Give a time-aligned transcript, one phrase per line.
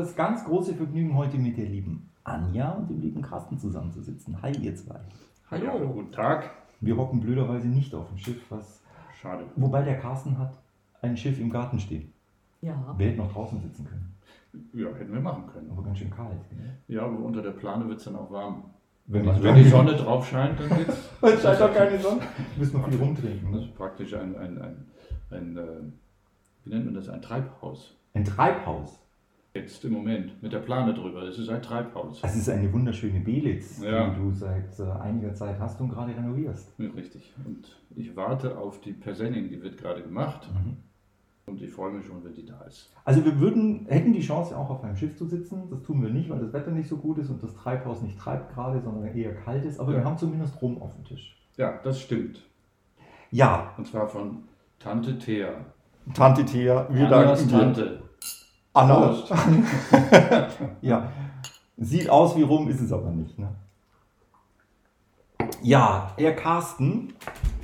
[0.00, 4.40] Habe das ganz große Vergnügen, heute mit der lieben Anja und dem lieben Carsten zusammenzusitzen.
[4.40, 4.98] Hi, ihr zwei.
[5.50, 6.50] Ja, guten Tag.
[6.80, 8.80] Wir hocken blöderweise nicht auf dem Schiff, was.
[9.20, 9.44] Schade.
[9.56, 10.54] Wobei der Carsten hat
[11.02, 12.12] ein Schiff im Garten stehen.
[12.62, 12.94] Ja.
[12.96, 14.14] Wir hätten noch draußen sitzen können.
[14.72, 15.70] Ja, hätten wir machen können.
[15.70, 16.30] Aber ganz schön kalt.
[16.56, 16.76] ne?
[16.88, 18.64] Ja, aber unter der Plane wird es dann auch warm.
[19.06, 20.96] Wenn, Wenn die Sonne drauf scheint, dann geht's.
[21.20, 22.22] Es scheint doch keine Sonne.
[22.56, 23.52] Müssen wir viel rumtrinken.
[23.52, 23.66] Das Ne?
[23.66, 24.86] ist praktisch ein, ein, ein,
[25.30, 25.62] ein äh,
[26.64, 27.94] wie nennt man das, ein Treibhaus.
[28.14, 28.99] Ein Treibhaus.
[29.52, 31.22] Jetzt im Moment mit der Plane drüber.
[31.22, 32.20] Es ist ein Treibhaus.
[32.20, 34.08] Das ist eine wunderschöne Belitz, Ja.
[34.10, 36.72] die du seit äh, einiger Zeit hast und gerade renovierst.
[36.78, 37.34] Ja, Richtig.
[37.44, 40.48] Und ich warte auf die Persenning, die wird gerade gemacht.
[41.46, 42.92] Und ich freue mich schon, wenn die da ist.
[43.04, 45.64] Also wir würden, hätten die Chance auch auf einem Schiff zu sitzen.
[45.68, 48.16] Das tun wir nicht, weil das Wetter nicht so gut ist und das Treibhaus nicht
[48.20, 49.80] treibt gerade, sondern eher kalt ist.
[49.80, 49.98] Aber Ja.
[49.98, 51.36] wir haben zumindest Rum auf dem Tisch.
[51.56, 52.40] Ja, das stimmt.
[53.32, 54.44] Ja, Und zwar von
[54.78, 55.48] Tante Thea.
[56.14, 57.84] Tante Thea, wir Annas danken dir.
[57.84, 58.02] Tante.
[58.72, 59.08] Anna.
[59.08, 59.32] Prost.
[60.82, 61.12] Ja,
[61.76, 63.38] sieht aus wie Rum, ist es aber nicht.
[63.38, 63.48] Ne?
[65.62, 67.12] Ja, der Carsten,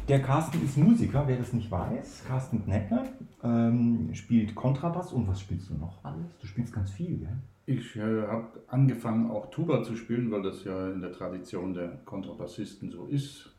[0.09, 2.25] der Carsten ist Musiker, wer das nicht weiß.
[2.27, 3.05] Carsten Knettner
[3.43, 6.37] ähm, spielt Kontrabass und was spielst du noch alles?
[6.41, 7.39] Du spielst ganz viel, gell?
[7.69, 11.89] Ich äh, habe angefangen auch Tuba zu spielen, weil das ja in der Tradition der
[12.05, 13.51] Kontrabassisten so ist.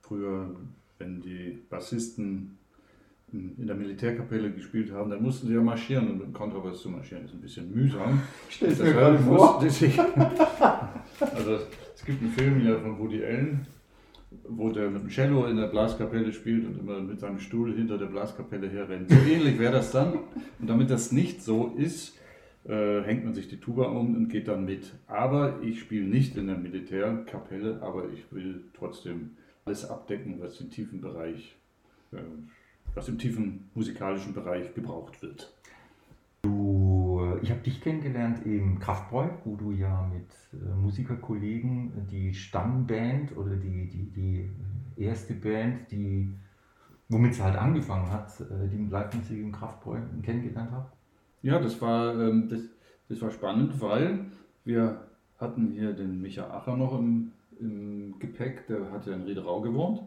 [0.00, 0.56] Früher,
[0.98, 2.58] wenn die Bassisten
[3.32, 6.90] in der Militärkapelle gespielt haben, dann mussten sie ja marschieren und mit dem Kontrabass zu
[6.90, 8.20] marschieren ist ein bisschen mühsam.
[8.50, 9.62] Stell's mir gerade vor.
[9.64, 9.98] ich-
[11.20, 11.58] also
[11.94, 13.66] es gibt einen Film ja von Woody Allen,
[14.48, 17.98] wo der mit dem Cello in der Blaskapelle spielt und immer mit seinem Stuhl hinter
[17.98, 19.08] der Blaskapelle herrennt.
[19.10, 20.14] So ähnlich wäre das dann.
[20.58, 22.18] Und damit das nicht so ist,
[22.64, 24.92] äh, hängt man sich die Tuba um und geht dann mit.
[25.06, 29.30] Aber ich spiele nicht in der Militärkapelle, aber ich will trotzdem
[29.64, 31.56] alles abdecken, was im tiefen Bereich,
[32.12, 32.16] äh,
[32.94, 35.52] was im tiefen musikalischen Bereich gebraucht wird.
[36.42, 42.34] Du, äh, ich habe dich kennengelernt im Kraftbräu, wo du ja mit äh, Musikerkollegen die
[42.34, 44.50] Stammband oder die, die, die
[45.02, 46.34] erste Band, die,
[47.08, 50.96] womit sie halt angefangen hat, äh, die Live-Musik im Kraftbräu kennengelernt habt.
[51.42, 52.60] Ja, das war, ähm, das,
[53.08, 54.26] das war spannend, weil
[54.64, 59.60] wir hatten hier den Micha Acher noch im, im Gepäck, der hat ja in Riederau
[59.60, 60.02] gewohnt.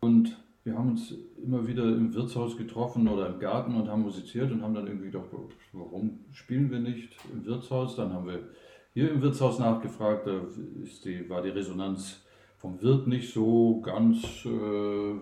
[0.00, 4.52] Und wir haben uns immer wieder im Wirtshaus getroffen oder im Garten und haben musiziert
[4.52, 5.26] und haben dann irgendwie gedacht,
[5.72, 7.96] warum spielen wir nicht im Wirtshaus?
[7.96, 8.40] Dann haben wir
[8.94, 10.40] hier im Wirtshaus nachgefragt, da
[11.04, 12.24] die, war die Resonanz
[12.58, 15.14] vom Wirt nicht so ganz äh,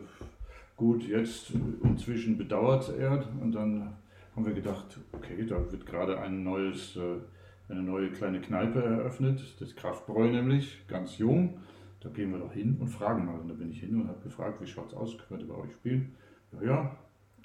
[0.77, 1.05] gut.
[1.05, 1.53] Jetzt
[1.83, 3.95] inzwischen bedauert er und dann
[4.37, 9.43] haben wir gedacht, okay, da wird gerade ein neues, äh, eine neue kleine Kneipe eröffnet,
[9.59, 11.61] das Kraftbräu nämlich, ganz jung.
[12.01, 13.39] Da gehen wir doch hin und fragen mal.
[13.39, 15.55] Und da bin ich hin und habe gefragt, wie schaut es aus, könnt ihr bei
[15.55, 16.15] euch spielen?
[16.53, 16.97] Ja, ja.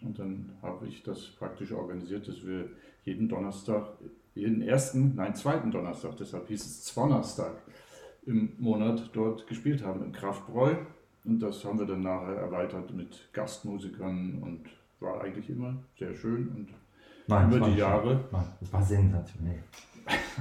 [0.01, 2.69] Und dann habe ich das praktisch organisiert, dass wir
[3.03, 3.87] jeden Donnerstag,
[4.33, 7.53] jeden ersten, nein, zweiten Donnerstag, deshalb hieß es Zwonnerstag,
[8.25, 10.75] im Monat dort gespielt haben im Kraftbräu.
[11.23, 16.49] Und das haben wir dann nachher erweitert mit Gastmusikern und war eigentlich immer sehr schön.
[16.49, 16.69] Und
[17.27, 18.11] Nein, Über die Jahre.
[18.11, 18.19] schön.
[18.31, 19.63] Nein, das war sensationell.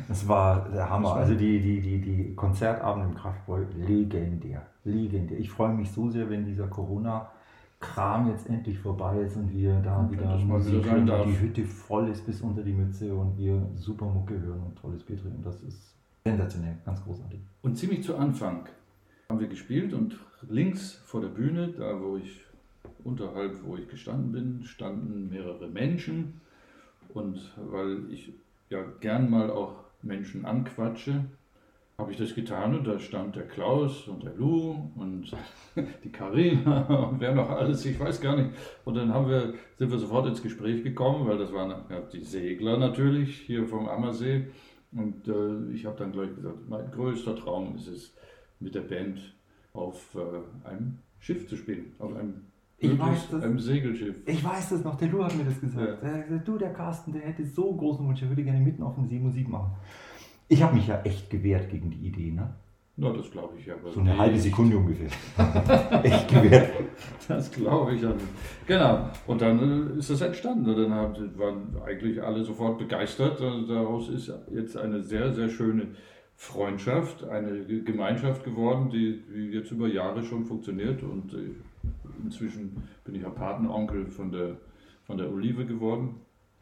[0.08, 1.14] Das war der Hammer.
[1.14, 4.62] Also die, die, die, die Konzertabende im Kraftbräu, legendär.
[4.84, 5.38] Legendär.
[5.38, 9.98] Ich freue mich so sehr, wenn dieser Corona-Kram jetzt endlich vorbei ist und wir da
[9.98, 14.06] Und wieder Musik hören die Hütte voll ist bis unter die Mütze und wir super
[14.06, 15.42] Mucke hören und tolles Bier trinken.
[15.42, 15.94] Das ist
[16.24, 17.40] sensationell, ganz großartig.
[17.62, 18.66] Und ziemlich zu Anfang
[19.28, 20.18] haben wir gespielt und
[20.48, 22.44] links vor der Bühne, da wo ich
[23.04, 26.40] unterhalb, wo ich gestanden bin, standen mehrere Menschen.
[27.12, 28.32] Und weil ich
[28.70, 31.24] ja gern mal auch Menschen anquatsche,
[31.96, 35.30] habe ich das getan und da stand der Klaus und der Lou und
[36.04, 38.50] die Karina und wer noch alles, ich weiß gar nicht.
[38.84, 42.24] Und dann haben wir, sind wir sofort ins Gespräch gekommen, weil das waren ja, die
[42.24, 44.46] Segler natürlich hier vom Ammersee.
[44.92, 48.14] Und äh, ich habe dann gleich gesagt, mein größter Traum ist es,
[48.60, 49.20] mit der Band
[49.72, 52.46] auf äh, einem Schiff zu spielen, auf einem,
[52.92, 53.42] Ich weiß das.
[53.42, 54.16] einem Segelschiff.
[54.26, 56.02] Ich weiß das noch, der Lou hat mir das gesagt.
[56.02, 58.82] Er hat gesagt, du, der Carsten, der hätte so großen Wunsch, er würde gerne mitten
[58.82, 59.72] auf dem See Musik machen.
[60.48, 62.54] Ich habe mich ja echt gewehrt gegen die Idee, ne?
[62.96, 63.74] Na, das glaube ich ja.
[63.92, 65.08] So eine halbe Sekunde ungefähr.
[66.04, 66.70] Echt gewährt.
[67.26, 68.24] Das glaube ich ja nicht.
[68.68, 69.10] Genau.
[69.26, 70.68] Und dann äh, ist das entstanden.
[70.68, 73.40] Und dann waren eigentlich alle sofort begeistert.
[73.40, 75.88] Und daraus ist jetzt eine sehr, sehr schöne
[76.36, 81.02] Freundschaft, eine Gemeinschaft geworden, die, die jetzt über Jahre schon funktioniert.
[81.02, 81.50] Und äh,
[82.22, 84.56] inzwischen bin ich ja Patenonkel von der,
[85.04, 86.16] von der Olive geworden.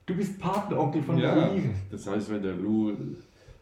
[0.07, 1.71] Du bist Patenonkel von Ja, der Olive.
[1.91, 2.93] das heißt, wenn der Lou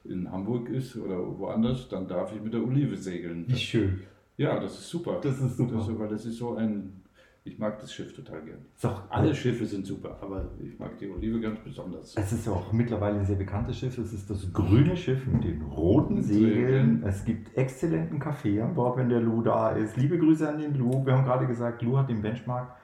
[0.04, 3.44] in Hamburg ist oder woanders, dann darf ich mit der Olive segeln.
[3.46, 4.00] Wie schön.
[4.38, 5.20] Ja, das ist super.
[5.22, 5.76] Das ist super.
[5.76, 6.99] Das, weil das ist so ein.
[7.42, 8.58] Ich mag das Schiff total gern.
[8.82, 12.14] Auch Alle Schiffe sind super, aber ich mag die Olive ganz besonders.
[12.14, 13.96] Es ist auch mittlerweile ein sehr bekanntes Schiff.
[13.96, 17.02] Es ist das grüne Schiff mit den roten Segeln.
[17.02, 19.96] Es gibt exzellenten Kaffee an Bord, wenn der Lou da ist.
[19.96, 21.04] Liebe Grüße an den Lou.
[21.06, 22.76] Wir haben gerade gesagt, Lou hat den Benchmark.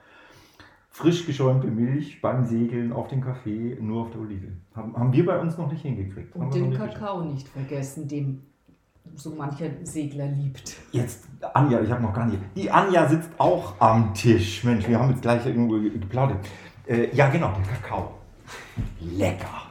[0.89, 4.47] Frisch geschäumte Milch beim Segeln auf den Kaffee, nur auf der Olive.
[4.73, 6.35] Haben, haben wir bei uns noch nicht hingekriegt.
[6.35, 6.95] Und den nicht geschafft.
[6.95, 8.41] Kakao nicht vergessen, den
[9.15, 10.75] so mancher Segler liebt.
[10.91, 12.39] Jetzt, Anja, ich habe noch gar nicht.
[12.55, 14.63] Die Anja sitzt auch am Tisch.
[14.63, 16.45] Mensch, wir haben jetzt gleich irgendwo ge- geplaudert.
[16.87, 18.13] Äh, ja, genau, der Kakao.
[19.01, 19.63] Lecker,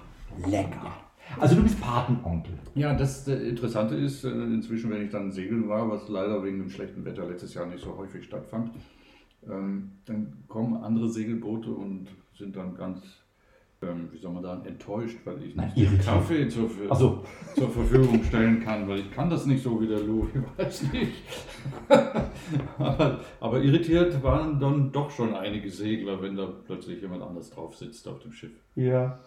[0.46, 0.92] lecker.
[1.38, 2.54] Also du bist Patenonkel.
[2.74, 6.58] Ja, das äh, Interessante ist, äh, inzwischen, wenn ich dann segeln war, was leider wegen
[6.58, 8.70] dem schlechten Wetter letztes Jahr nicht so häufig stattfand,
[9.50, 12.08] ähm, dann kommen andere Segelboote und
[12.38, 13.00] sind dann ganz,
[13.88, 15.98] ähm, wie soll man sagen, enttäuscht, weil ich Nein, nicht den.
[16.00, 17.22] Kaffee zur, Also,
[17.54, 20.92] zur Verfügung stellen kann, weil ich kann das nicht so wie der Lou, ich weiß
[20.92, 21.12] nicht.
[22.78, 27.76] aber, aber irritiert waren dann doch schon einige Segler, wenn da plötzlich jemand anders drauf
[27.76, 28.52] sitzt auf dem Schiff.
[28.74, 29.18] ja.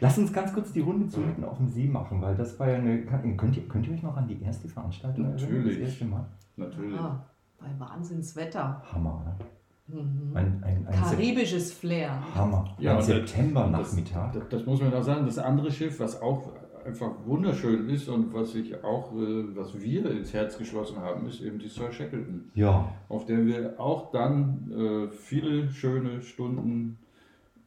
[0.00, 2.66] Lass uns ganz kurz die Runde zu hinten auf dem See machen, weil das war
[2.70, 3.02] ja eine.
[3.36, 5.42] Könnt ihr, könnt ihr euch noch an die erste Veranstaltung erinnern?
[5.50, 5.78] Natürlich.
[5.78, 6.26] Das erste Mal?
[6.56, 6.98] Natürlich.
[6.98, 7.22] Ah,
[7.60, 8.82] bei Wahnsinnswetter.
[8.90, 9.44] Hammer, ne?
[9.88, 10.32] Mhm.
[10.34, 12.20] Ein, ein, ein Karibisches Flair.
[12.34, 12.76] Hammer.
[12.78, 14.32] Ja, ein Septembernachmittag.
[14.32, 15.26] Das, das muss man da sagen.
[15.26, 16.52] Das andere Schiff, was auch
[16.84, 21.40] einfach wunderschön ist und was ich auch, äh, was wir ins Herz geschlossen haben, ist
[21.40, 26.98] eben die Sir Shackleton, Ja, auf der wir auch dann äh, viele schöne Stunden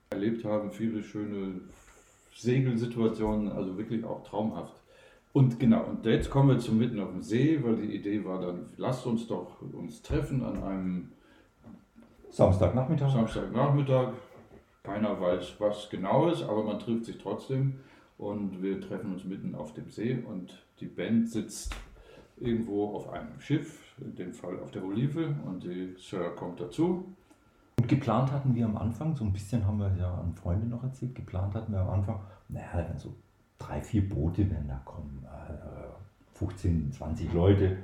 [0.09, 1.61] erlebt haben, viele schöne
[2.33, 4.81] Segelsituationen, also wirklich auch traumhaft.
[5.33, 8.41] Und genau, und jetzt kommen wir zum Mitten auf dem See, weil die Idee war
[8.41, 11.11] dann, lasst uns doch uns treffen an einem
[12.31, 13.11] Samstagnachmittag.
[13.11, 14.13] Samstagnachmittag.
[14.83, 17.79] Keiner weiß, was genau ist, aber man trifft sich trotzdem
[18.17, 21.75] und wir treffen uns mitten auf dem See und die Band sitzt
[22.37, 27.13] irgendwo auf einem Schiff, in dem Fall auf der Olive und die Sir kommt dazu.
[27.77, 30.83] Und geplant hatten wir am Anfang, so ein bisschen haben wir ja an Freunde noch
[30.83, 33.13] erzählt, geplant hatten wir am Anfang, naja, da werden so
[33.57, 37.77] drei, vier Boote werden da kommen, äh, 15, 20 Leute.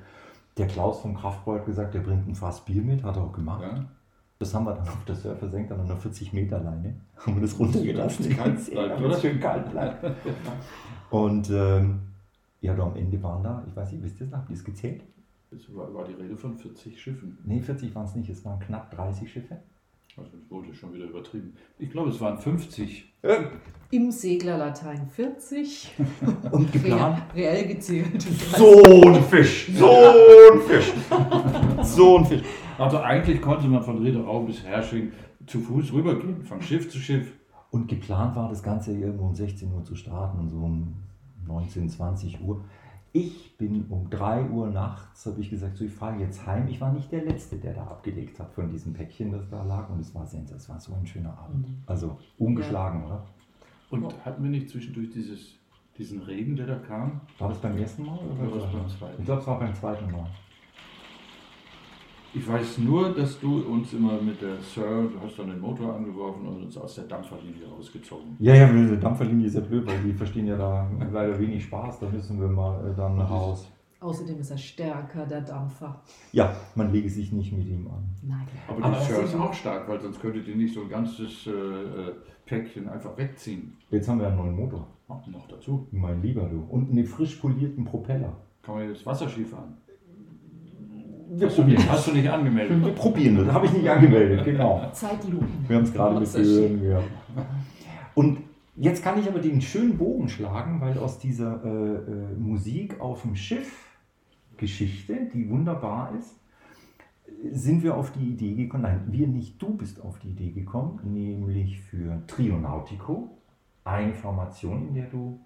[0.58, 3.34] Der Klaus vom Kraftbau hat gesagt, der bringt ein Fass Bier mit, hat er auch
[3.34, 3.64] gemacht.
[3.64, 3.86] Ja?
[4.38, 7.42] Das haben wir dann auf der Surfer senkt an einer 40 Meter Leine, haben wir
[7.42, 9.18] das runtergelassen, Damit es oder?
[9.20, 10.04] schön kalt bleibt.
[11.10, 12.02] Und ähm,
[12.60, 14.56] ja, da am Ende waren da, ich weiß nicht, wisst ihr es noch, habt ihr
[14.58, 15.04] es gezählt?
[15.52, 17.38] Es war, war die Rede von 40 Schiffen.
[17.46, 19.58] Nee, 40 waren es nicht, es waren knapp 30 Schiffe.
[20.18, 21.54] Also das wurde schon wieder übertrieben.
[21.78, 23.14] Ich glaube, es waren 50.
[23.92, 25.92] Im Seglerlatein 40.
[26.52, 28.22] Und geplant, Reell, reell gezählt.
[28.22, 30.94] So ein Fisch, so ein Fisch,
[31.82, 32.44] so ein Fisch.
[32.78, 35.12] Also eigentlich konnte man von Reederau bis Hersching
[35.48, 37.34] zu Fuß rübergehen, von Schiff zu Schiff.
[37.72, 40.96] Und geplant war das Ganze irgendwo um 16 Uhr zu starten und so um
[41.46, 42.64] 19, 20 Uhr.
[43.16, 46.68] Ich bin um 3 Uhr nachts, habe ich gesagt, so ich fahre jetzt heim.
[46.68, 49.90] Ich war nicht der Letzte, der da abgelegt hat von diesem Päckchen, das da lag.
[49.90, 51.70] Und es war sensationell, es war so ein schöner Abend.
[51.70, 51.78] Mhm.
[51.86, 53.26] Also ungeschlagen, oder?
[53.90, 55.54] Und hatten wir nicht zwischendurch dieses,
[55.98, 57.22] diesen Regen, der da kam?
[57.40, 58.18] War das beim ersten Mal?
[58.18, 59.16] Oder Oder war das beim zweiten?
[59.20, 60.28] Ich glaube, es war beim zweiten Mal.
[62.36, 65.96] Ich weiß nur, dass du uns immer mit der Sir, du hast dann den Motor
[65.96, 68.36] angeworfen und uns aus der Dampferlinie rausgezogen.
[68.40, 72.00] Ja, ja, diese Dampferlinie ist ja blöd, weil die verstehen ja da leider wenig Spaß.
[72.00, 73.72] Da müssen wir mal äh, dann raus.
[74.02, 76.02] Außerdem ist er stärker, der Dampfer.
[76.34, 78.04] Ja, man lege sich nicht mit ihm an.
[78.22, 78.46] Nein.
[78.68, 81.48] Aber, Aber die Sir ist- auch stark, weil sonst könntet ihr nicht so ein ganzes
[81.48, 82.14] äh, äh,
[82.46, 83.78] Päckchen einfach wegziehen.
[83.90, 84.86] Jetzt haben wir einen neuen Motor.
[85.08, 85.88] Ah, noch dazu.
[85.92, 86.66] Mein lieber du.
[86.70, 88.36] Und einen frisch polierten Propeller.
[88.62, 89.78] Kann man jetzt Wasserski fahren?
[91.38, 92.84] Wir Hast du nicht, hast du nicht angemeldet?
[92.84, 93.54] Wir probieren das.
[93.54, 94.90] Habe ich nicht angemeldet, genau.
[94.94, 95.66] Zeitlupen.
[95.68, 96.82] Wir haben es gerade mitgehört.
[96.82, 97.46] Ja.
[98.14, 98.40] Und
[98.78, 103.24] jetzt kann ich aber den schönen Bogen schlagen, weil aus dieser äh, äh, Musik auf
[103.24, 103.86] dem Schiff
[104.58, 106.40] Geschichte, die wunderbar ist,
[107.52, 111.00] sind wir auf die Idee gekommen, nein, wir nicht, du bist auf die Idee gekommen,
[111.04, 113.38] nämlich für Trionautico,
[113.84, 115.40] eine Formation, in der du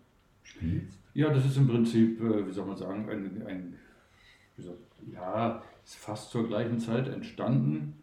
[0.43, 0.99] spielst.
[1.13, 3.73] Ja, das ist im Prinzip, äh, wie soll man sagen, ein, ein
[4.55, 4.77] wie soll,
[5.13, 7.95] ja, ist fast zur gleichen Zeit entstanden,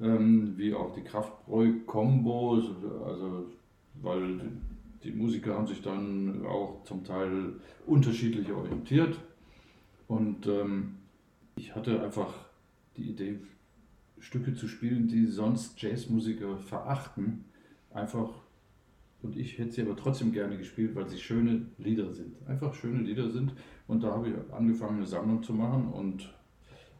[0.00, 2.64] ähm, wie auch die Kraftbräu-Kombos,
[3.06, 3.46] also
[4.02, 4.40] weil
[5.04, 7.54] die Musiker haben sich dann auch zum Teil
[7.86, 9.18] unterschiedlich orientiert
[10.08, 10.96] Und ähm,
[11.56, 12.32] ich hatte einfach
[12.96, 13.38] die Idee,
[14.18, 17.44] Stücke zu spielen, die sonst Jazzmusiker verachten.
[17.90, 18.30] Einfach,
[19.22, 22.36] und ich hätte sie aber trotzdem gerne gespielt, weil sie schöne Lieder sind.
[22.48, 23.52] Einfach schöne Lieder sind.
[23.86, 25.88] Und da habe ich angefangen, eine Sammlung zu machen.
[25.92, 26.32] Und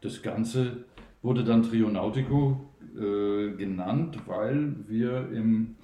[0.01, 0.85] das Ganze
[1.23, 5.77] wurde dann Trio Nautico äh, genannt, weil wir im,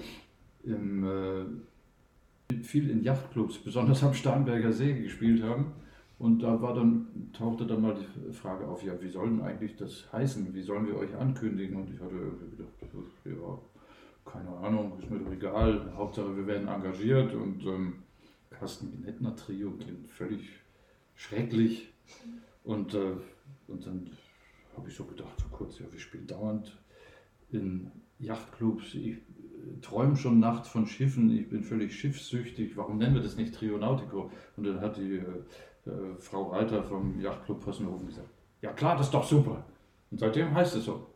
[0.62, 5.72] im äh, viel in Yachtclubs, besonders am Starnberger See gespielt haben.
[6.18, 9.76] Und da war dann, tauchte dann mal die Frage auf, ja, wie soll denn eigentlich
[9.76, 10.52] das heißen?
[10.52, 11.76] Wie sollen wir euch ankündigen?
[11.76, 12.14] Und ich hatte
[12.50, 12.68] gedacht,
[13.24, 13.58] ja,
[14.30, 15.90] keine Ahnung, ist mir doch egal.
[15.96, 17.94] Hauptsache, wir werden engagiert und ähm,
[18.50, 20.42] Carsten Gnettner Trio klingt völlig
[21.20, 21.92] schrecklich.
[22.64, 23.12] Und, äh,
[23.68, 24.10] und dann
[24.76, 26.76] habe ich so gedacht, so kurz, ja, wir spielen dauernd
[27.50, 28.94] in Yachtclubs.
[28.94, 32.76] Ich äh, träume schon nachts von Schiffen, ich bin völlig schiffssüchtig.
[32.76, 34.30] Warum nennen wir das nicht Trio Nautico?
[34.56, 38.28] Und dann hat die äh, äh, Frau Reiter vom Yachtclub Possenhofen gesagt,
[38.62, 39.64] ja klar, das ist doch super.
[40.10, 41.06] Und seitdem heißt es so.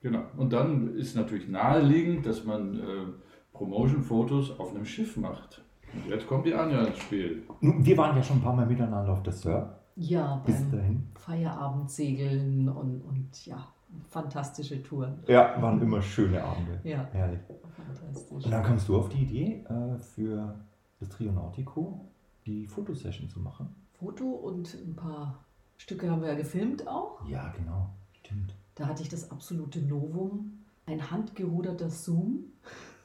[0.00, 0.24] Genau.
[0.36, 3.06] Und dann ist natürlich naheliegend, dass man äh,
[3.52, 5.61] Promotion-Fotos auf einem Schiff macht.
[5.94, 7.42] Und jetzt kommt die Anja ins Spiel.
[7.60, 9.78] Wir waren ja schon ein paar Mal miteinander auf der Sir.
[9.96, 11.08] Ja, Bis beim dahin.
[11.18, 13.66] Feierabendsegeln und, und ja,
[14.08, 15.22] fantastische Touren.
[15.26, 16.80] Ja, waren immer schöne Abende.
[16.82, 17.40] Ja, Herrlich.
[17.76, 18.44] fantastisch.
[18.44, 20.54] Und dann kamst du auf die Idee, äh, für
[20.98, 22.06] das Trio Nautico
[22.46, 23.74] die Fotosession zu machen.
[23.92, 25.44] Foto und ein paar
[25.76, 27.20] Stücke haben wir ja gefilmt auch.
[27.28, 27.90] Ja, genau.
[28.12, 28.54] Stimmt.
[28.74, 30.58] Da hatte ich das absolute Novum.
[30.86, 32.44] Ein handgeruderter Zoom.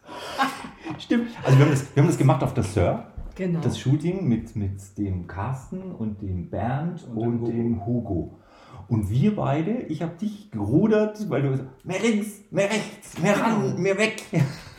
[0.99, 1.29] Stimmt.
[1.43, 3.03] Also wir haben das, wir haben das gemacht auf der Sir.
[3.35, 3.59] Genau.
[3.61, 8.39] Das Shooting mit, mit dem Carsten und dem Bernd Und und, dem dem Hugo.
[8.87, 13.37] Und wir beide, ich habe dich gerudert, weil du gesagt mehr links, mehr rechts, mehr
[13.39, 14.23] ran, mehr weg.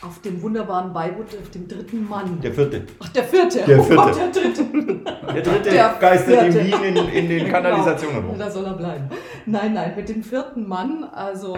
[0.01, 2.41] Auf dem wunderbaren Beiboot, auf dem dritten Mann.
[2.41, 2.87] Der vierte.
[3.01, 3.63] Ach, der vierte.
[3.67, 4.03] Der Oh vierte.
[4.03, 4.65] Gott, der dritte.
[5.35, 6.83] Der dritte Der geistert in vierte.
[6.83, 8.39] Wien in, in den Kanalisationen Genau, rum.
[8.39, 9.09] da soll er bleiben.
[9.47, 11.57] Nein, nein, mit dem vierten Mann, also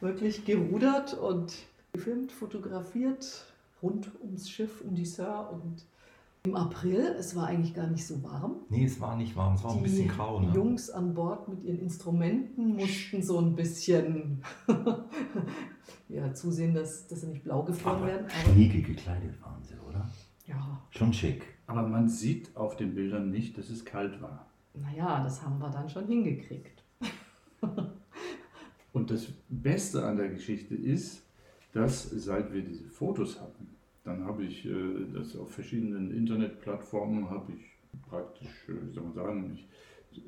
[0.00, 1.52] wirklich gerudert und
[1.94, 3.46] gefilmt, fotografiert,
[3.82, 5.86] rund ums Schiff, um die Sir und
[6.46, 8.56] im April, es war eigentlich gar nicht so warm.
[8.68, 10.40] Nee, es war nicht warm, es war ein bisschen grau.
[10.40, 10.52] Ne?
[10.52, 14.42] Jungs an Bord mit ihren Instrumenten mussten so ein bisschen
[16.10, 18.26] ja, zusehen, dass, dass sie nicht blau gefroren Aber werden.
[18.26, 20.06] Aber, schnieke gekleidet waren sie, oder?
[20.46, 21.46] ja, Schon schick.
[21.66, 24.46] Aber man sieht auf den Bildern nicht, dass es kalt war.
[24.74, 26.82] naja, das haben wir dann schon hingekriegt.
[28.92, 31.22] Und das Beste an der Geschichte ist,
[31.74, 33.68] dass seit wir diese Fotos hatten,
[34.04, 39.12] dann habe ich äh, das auf verschiedenen Internetplattformen, habe ich praktisch, äh, wie soll man
[39.12, 39.58] sagen,
[40.12, 40.22] ich,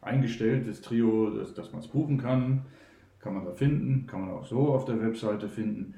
[0.00, 2.62] eingestellt, das Trio, dass, dass man es buchen kann,
[3.20, 5.94] kann man da finden, kann man auch so auf der Webseite finden.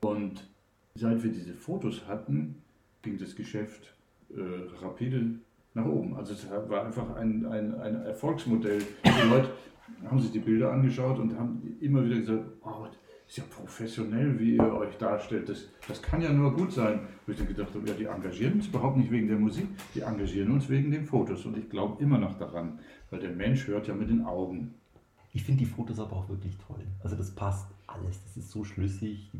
[0.00, 0.48] Und
[0.94, 2.62] seit wir diese Fotos hatten,
[3.02, 3.94] ging das Geschäft
[4.30, 4.40] äh,
[4.82, 5.34] rapide
[5.74, 6.16] nach oben.
[6.16, 8.82] Also es war einfach ein, ein, ein Erfolgsmodell.
[9.04, 9.50] Die Leute
[10.08, 12.88] haben sich die Bilder angeschaut und haben immer wieder gesagt, wow,
[13.32, 15.48] ist ja professionell, wie ihr euch darstellt.
[15.48, 17.00] Das, das kann ja nur gut sein.
[17.24, 20.00] Wo ich dann gedacht habe, ja, die engagieren uns überhaupt nicht wegen der Musik, die
[20.00, 21.46] engagieren uns wegen den Fotos.
[21.46, 24.74] Und ich glaube immer noch daran, weil der Mensch hört ja mit den Augen.
[25.32, 26.84] Ich finde die Fotos aber auch wirklich toll.
[27.02, 29.30] Also das passt alles, das ist so schlüssig,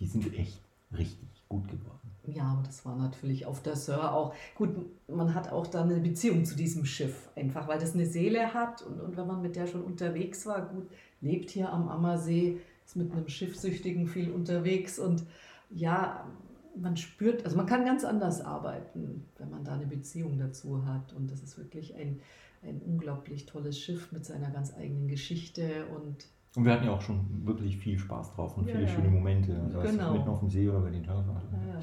[0.00, 0.60] die sind echt
[0.96, 2.10] richtig gut geworden.
[2.26, 4.34] Ja, aber das war natürlich auf der Sir auch.
[4.56, 4.70] Gut,
[5.06, 8.82] man hat auch dann eine Beziehung zu diesem Schiff, einfach weil das eine Seele hat
[8.82, 10.88] und, und wenn man mit der schon unterwegs war, gut,
[11.20, 15.24] lebt hier am Ammersee, ist mit einem Schiffsüchtigen viel unterwegs und
[15.70, 16.26] ja,
[16.74, 21.12] man spürt, also man kann ganz anders arbeiten, wenn man da eine Beziehung dazu hat
[21.12, 22.20] und das ist wirklich ein,
[22.62, 27.02] ein unglaublich tolles Schiff mit seiner ganz eigenen Geschichte und Und wir hatten ja auch
[27.02, 28.94] schon wirklich viel Spaß drauf und Ja, viele ja.
[28.94, 29.60] schöne Momente.
[29.66, 30.12] Also als Genau.
[30.14, 31.26] Mitten auf dem See oder bei den Törfen.
[31.52, 31.80] naja,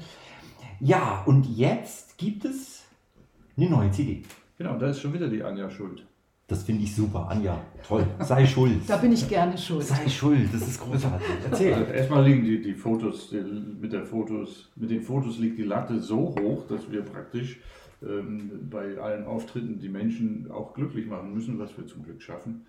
[0.80, 2.82] Ja, und jetzt gibt es
[3.56, 4.24] eine neue CD.
[4.58, 6.04] Genau, da ist schon wieder die Anja schuld.
[6.48, 7.28] Das finde ich super.
[7.28, 8.06] Anja, toll.
[8.20, 8.88] Sei schuld.
[8.88, 9.82] da bin ich gerne schuld.
[9.82, 11.26] Sei schuld, das ist großartig.
[11.50, 11.94] Also Erzähl.
[11.94, 15.98] erstmal liegen die, die Fotos, die, mit, der Fotos, mit den Fotos liegt die Latte
[15.98, 17.58] so hoch, dass wir praktisch
[18.00, 22.64] ähm, bei allen Auftritten die Menschen auch glücklich machen müssen, was wir zum Glück schaffen.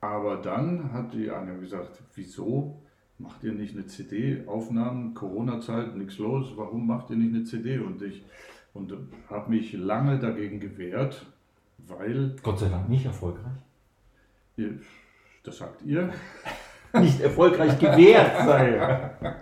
[0.00, 2.82] Aber dann hat die Anja gesagt, wieso
[3.18, 4.42] macht ihr nicht eine CD?
[4.48, 7.78] Aufnahmen, Corona-Zeit, nichts los, warum macht ihr nicht eine CD?
[7.78, 8.24] Und ich
[8.74, 8.92] und
[9.28, 11.26] habe mich lange dagegen gewehrt,
[11.86, 13.58] weil, Gott sei Dank nicht erfolgreich.
[15.44, 16.12] das sagt ihr,
[17.00, 19.10] Nicht erfolgreich gewährt sei.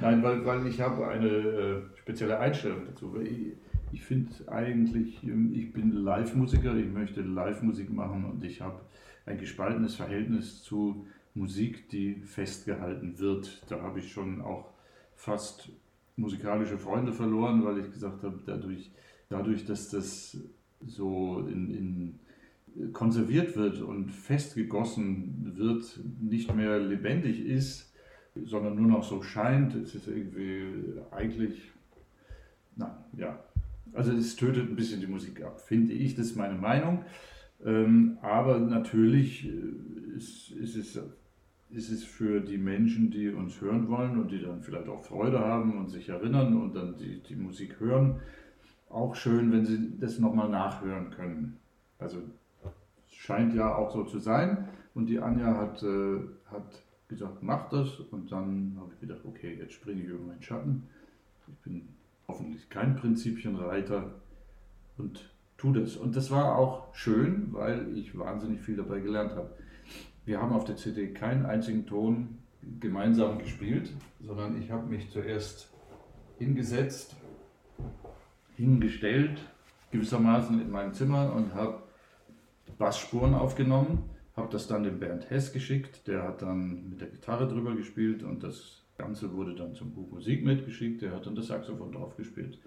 [0.00, 3.16] Nein, weil, weil ich habe eine äh, spezielle Einstellung dazu.
[3.20, 3.52] Ich,
[3.92, 8.80] ich finde eigentlich, ähm, ich bin Live-Musiker, ich möchte Live-Musik machen und ich habe
[9.26, 13.62] ein gespaltenes Verhältnis zu Musik, die festgehalten wird.
[13.68, 14.70] Da habe ich schon auch
[15.14, 15.68] fast
[16.16, 18.90] musikalische Freunde verloren, weil ich gesagt habe, dadurch,
[19.28, 20.38] dadurch dass das
[20.84, 22.18] so in, in
[22.92, 27.92] konserviert wird und festgegossen wird, nicht mehr lebendig ist,
[28.44, 29.74] sondern nur noch so scheint.
[29.74, 30.64] Es ist irgendwie
[31.10, 31.72] eigentlich,
[32.76, 33.42] na ja,
[33.92, 37.04] also es tötet ein bisschen die Musik ab, finde ich, das ist meine Meinung.
[37.64, 41.00] Ähm, aber natürlich äh, ist, ist, es,
[41.70, 45.40] ist es für die Menschen, die uns hören wollen und die dann vielleicht auch Freude
[45.40, 48.20] haben und sich erinnern und dann die, die Musik hören,
[48.90, 51.58] auch schön, wenn sie das nochmal nachhören können.
[51.98, 52.18] Also
[53.10, 54.68] scheint ja auch so zu sein.
[54.94, 58.00] Und die Anja hat, äh, hat gesagt, mach das.
[58.00, 60.84] Und dann habe ich gedacht, okay, jetzt springe ich über meinen Schatten.
[61.48, 61.88] Ich bin
[62.28, 64.14] hoffentlich kein Prinzipienreiter
[64.98, 65.96] und tu das.
[65.96, 69.50] Und das war auch schön, weil ich wahnsinnig viel dabei gelernt habe.
[70.24, 72.38] Wir haben auf der CD keinen einzigen Ton
[72.80, 75.70] gemeinsam gespielt, sondern ich habe mich zuerst
[76.38, 77.14] hingesetzt,
[78.56, 79.40] hingestellt,
[79.90, 81.82] gewissermaßen in meinem Zimmer und habe
[82.78, 87.48] Bassspuren aufgenommen, habe das dann dem Bernd Hess geschickt, der hat dann mit der Gitarre
[87.48, 91.48] drüber gespielt und das Ganze wurde dann zum Buch Musik mitgeschickt, der hat dann das
[91.48, 92.58] Saxophon drauf gespielt.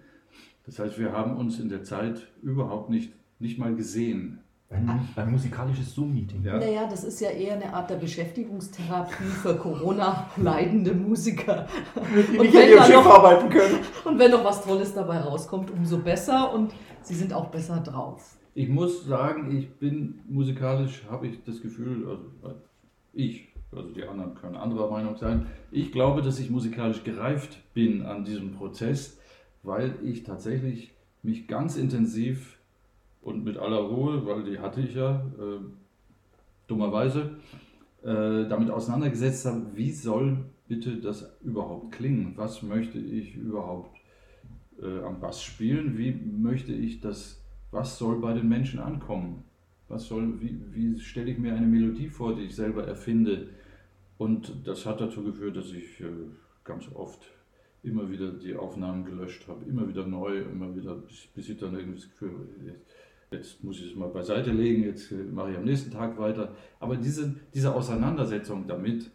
[0.65, 4.39] Das heißt, wir haben uns in der Zeit überhaupt nicht, nicht mal gesehen.
[4.69, 6.43] Ein, ein musikalisches Zoom-Meeting.
[6.43, 6.57] Ja.
[6.57, 11.65] Naja, das ist ja eher eine Art der Beschäftigungstherapie für Corona-leidende Musiker.
[11.95, 13.79] Die und nicht wenn an Schiff arbeiten können.
[14.05, 16.71] Und wenn noch was Tolles dabei rauskommt, umso besser und
[17.01, 18.37] sie sind auch besser drauf.
[18.53, 22.59] Ich muss sagen, ich bin musikalisch, habe ich das Gefühl, also
[23.13, 28.05] ich, also die anderen können anderer Meinung sein, ich glaube, dass ich musikalisch gereift bin
[28.05, 29.19] an diesem Prozess
[29.63, 32.58] weil ich tatsächlich mich ganz intensiv
[33.29, 35.59] und mit aller Ruhe, weil die hatte ich ja äh,
[36.67, 37.37] dummerweise,
[38.01, 42.33] äh, damit auseinandergesetzt habe, wie soll bitte das überhaupt klingen?
[42.35, 43.95] Was möchte ich überhaupt
[44.81, 45.97] äh, am Bass spielen?
[45.97, 49.43] Wie möchte ich das, was soll bei den Menschen ankommen?
[49.87, 53.49] Was soll, wie, wie stelle ich mir eine Melodie vor, die ich selber erfinde?
[54.17, 56.07] Und das hat dazu geführt, dass ich äh,
[56.63, 57.21] ganz oft
[57.83, 61.75] immer wieder die Aufnahmen gelöscht habe, immer wieder neu, immer wieder, bis, bis ich dann
[61.75, 62.75] irgendwie das Gefühl habe,
[63.31, 66.55] jetzt muss ich es mal beiseite legen, jetzt mache ich am nächsten Tag weiter.
[66.79, 69.11] Aber diese, diese Auseinandersetzung damit,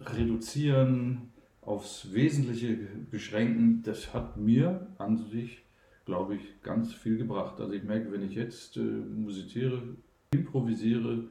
[0.00, 2.78] reduzieren, aufs Wesentliche
[3.10, 5.62] beschränken, das hat mir an sich,
[6.06, 7.60] glaube ich, ganz viel gebracht.
[7.60, 9.82] Also ich merke, wenn ich jetzt äh, musiziere,
[10.32, 11.24] improvisiere,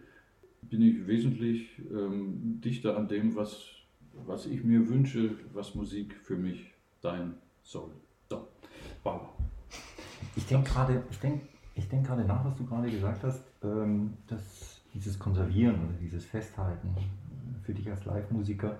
[0.61, 3.79] bin ich wesentlich ähm, dichter an dem, was
[4.25, 7.91] was ich mir wünsche, was Musik für mich sein soll.
[8.29, 8.47] So,
[9.03, 9.21] wow.
[10.35, 11.41] Ich denke gerade ich denk,
[11.79, 16.95] ich denk nach, was du gerade gesagt hast, ähm, dass dieses Konservieren oder dieses Festhalten
[17.63, 18.77] für dich als Live-Musiker,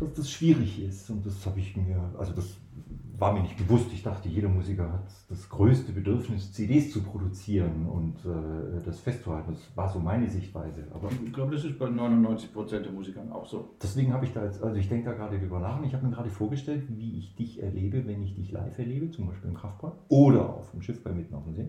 [0.00, 1.10] dass das schwierig ist.
[1.10, 2.56] Und das habe ich mir, also das
[3.18, 3.92] war mir nicht bewusst.
[3.92, 9.52] Ich dachte, jeder Musiker hat das größte Bedürfnis, CDs zu produzieren und äh, das festzuhalten.
[9.52, 10.86] Das war so meine Sichtweise.
[10.92, 13.74] Aber ich glaube, das ist bei 99 Prozent der Musikern auch so.
[13.82, 16.06] Deswegen habe ich da jetzt, also ich denke da gerade drüber nach und ich habe
[16.06, 19.56] mir gerade vorgestellt, wie ich dich erlebe, wenn ich dich live erlebe, zum Beispiel im
[19.56, 21.68] Kraftpark oder auf dem Schiff bei Mitten auf dem See.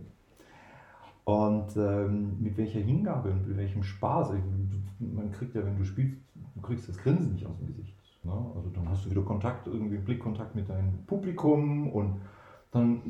[1.25, 4.31] Und ähm, mit welcher Hingabe und mit welchem Spaß.
[4.31, 4.41] Also,
[4.99, 6.17] man kriegt ja, wenn du spielst,
[6.55, 7.90] du kriegst das Grinsen nicht aus dem Gesicht.
[8.91, 12.21] Hast du wieder Kontakt, irgendwie Blickkontakt mit deinem Publikum und
[12.71, 13.01] dann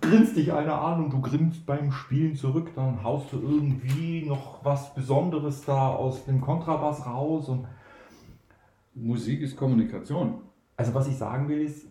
[0.00, 4.64] grinst dich einer an und du grinst beim Spielen zurück, dann haust du irgendwie noch
[4.64, 7.66] was Besonderes da aus dem Kontrabass raus und
[8.94, 10.42] Musik ist Kommunikation.
[10.76, 11.86] Also was ich sagen will ist,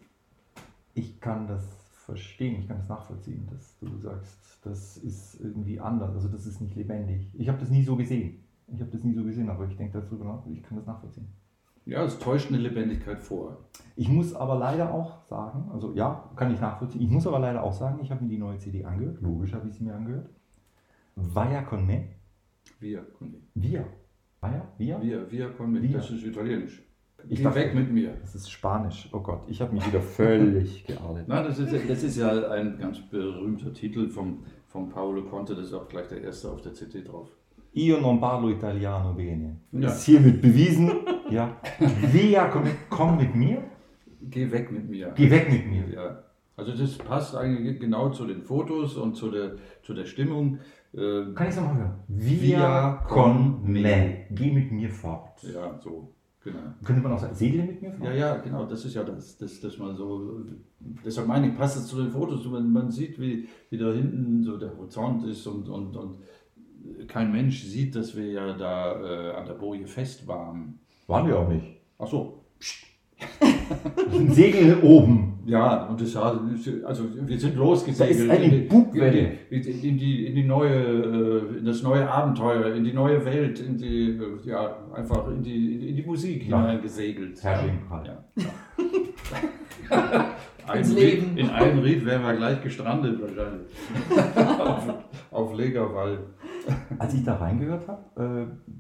[0.93, 1.63] ich kann das
[2.05, 6.61] verstehen, ich kann das nachvollziehen, dass du sagst, das ist irgendwie anders, also das ist
[6.61, 7.29] nicht lebendig.
[7.33, 8.43] Ich habe das nie so gesehen.
[8.67, 11.27] Ich habe das nie so gesehen, aber ich denke darüber nach, ich kann das nachvollziehen.
[11.87, 13.69] Ja, es täuscht eine Lebendigkeit vor.
[13.95, 17.63] Ich muss aber leider auch sagen, also ja, kann ich nachvollziehen, ich muss aber leider
[17.63, 20.29] auch sagen, ich habe mir die neue CD angehört, logisch habe ich sie mir angehört.
[21.15, 22.09] Via con me.
[22.79, 23.37] Via con me.
[23.55, 23.85] Via.
[24.41, 24.67] Via?
[24.77, 25.01] Via?
[25.01, 25.81] Via, via con me.
[25.81, 25.97] Via.
[25.97, 26.83] Das ist italienisch.
[27.29, 28.15] Ich Geh weg mit mir.
[28.21, 29.09] Das ist Spanisch.
[29.13, 31.27] Oh Gott, ich habe mich wieder völlig geartet.
[31.27, 35.67] Nein, das ist, das ist ja ein ganz berühmter Titel vom, von Paolo Conte, das
[35.67, 37.29] ist auch gleich der erste auf der CD drauf.
[37.77, 39.59] Io non parlo italiano bene.
[39.71, 39.87] Ja.
[39.87, 40.91] Ist hiermit bewiesen.
[41.29, 41.57] ja.
[42.11, 43.63] Via, komm, komm mit mir.
[44.21, 45.13] Geh weg mit mir.
[45.15, 45.87] Geh weg mit mir.
[45.93, 46.23] Ja.
[46.55, 50.57] Also das passt eigentlich genau zu den Fotos und zu der, zu der Stimmung.
[50.91, 51.99] Kann ich es nochmal hören?
[52.07, 54.25] Via, Via con me.
[54.31, 55.43] Geh mit mir fort.
[55.43, 56.13] Ja, so.
[56.43, 56.59] Genau.
[56.83, 58.09] Könnte man auch sagen, segel mit mir fort?
[58.09, 58.65] Ja, ja, genau.
[58.65, 60.41] Das ist ja das, das, das man so.
[61.05, 62.43] Deshalb meine ich, passt es zu den Fotos.
[62.47, 66.17] Man, man sieht, wie, wie da hinten so der Horizont ist und, und, und
[67.07, 70.79] kein Mensch sieht, dass wir ja da äh, an der Boje fest waren.
[71.07, 71.65] Waren wir auch nicht.
[71.99, 72.43] Ach so.
[74.29, 75.33] Segel oben.
[75.45, 76.39] Ja, und das sah,
[76.85, 78.19] also wir sind Da losgesegelt.
[78.19, 79.31] ist eine in die- Bugwelle.
[79.49, 83.23] In die, in, die, in die neue, äh, in das neue Abenteuer, in die neue
[83.25, 86.59] Welt, in die, ja, einfach in die, in die Musik Ja.
[86.61, 87.41] hineingesegelt.
[87.41, 88.23] Herr Ja.
[89.89, 90.25] Ja.
[90.67, 90.83] Ein.
[90.83, 93.67] Ried, in einem Ried wären wir gleich gestrandet wahrscheinlich.
[94.59, 94.93] auf,
[95.31, 96.19] auf Legerwall.
[96.99, 98.71] Als ich da reingehört habe, äh,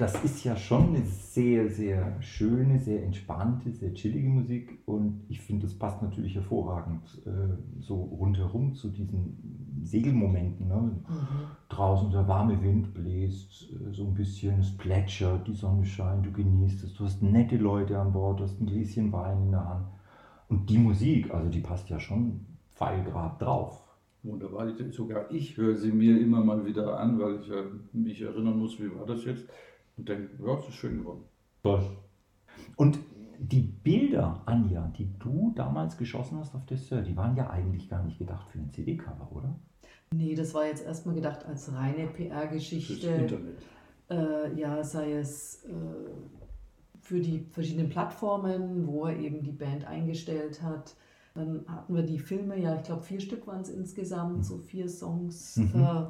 [0.00, 5.42] das ist ja schon eine sehr, sehr schöne, sehr entspannte, sehr chillige Musik und ich
[5.42, 10.68] finde, das passt natürlich hervorragend äh, so rundherum zu diesen Segelmomenten.
[10.68, 10.76] Ne?
[10.76, 11.02] Mhm.
[11.68, 16.32] Draußen der warme Wind bläst, äh, so ein bisschen, es plätschert, die Sonne scheint, du
[16.32, 19.68] genießt es, du hast nette Leute an Bord, du hast ein Gläschen Wein in der
[19.68, 19.86] Hand.
[20.48, 23.89] Und die Musik, also die passt ja schon pfeilgrad drauf.
[24.22, 24.68] Wunderbar.
[24.68, 28.58] Ich- Sogar ich höre sie mir immer mal wieder an, weil ich ja mich erinnern
[28.58, 29.46] muss, wie war das jetzt?
[29.96, 31.24] Und denke, ja, es ist schön geworden.
[31.62, 31.82] Toll.
[32.76, 32.98] Und
[33.38, 37.88] die Bilder, Anja, die du damals geschossen hast auf der Sir, die waren ja eigentlich
[37.88, 39.58] gar nicht gedacht für ein CD-Cover, oder?
[40.12, 43.06] Nee, das war jetzt erstmal gedacht als reine PR-Geschichte.
[43.08, 43.62] Internet.
[44.10, 45.70] Äh, ja, sei es äh,
[47.00, 50.96] für die verschiedenen Plattformen, wo er eben die Band eingestellt hat.
[51.34, 54.88] Dann hatten wir die Filme, ja, ich glaube vier Stück waren es insgesamt, so vier
[54.88, 55.80] Songs, Mhm.
[55.82, 56.06] äh,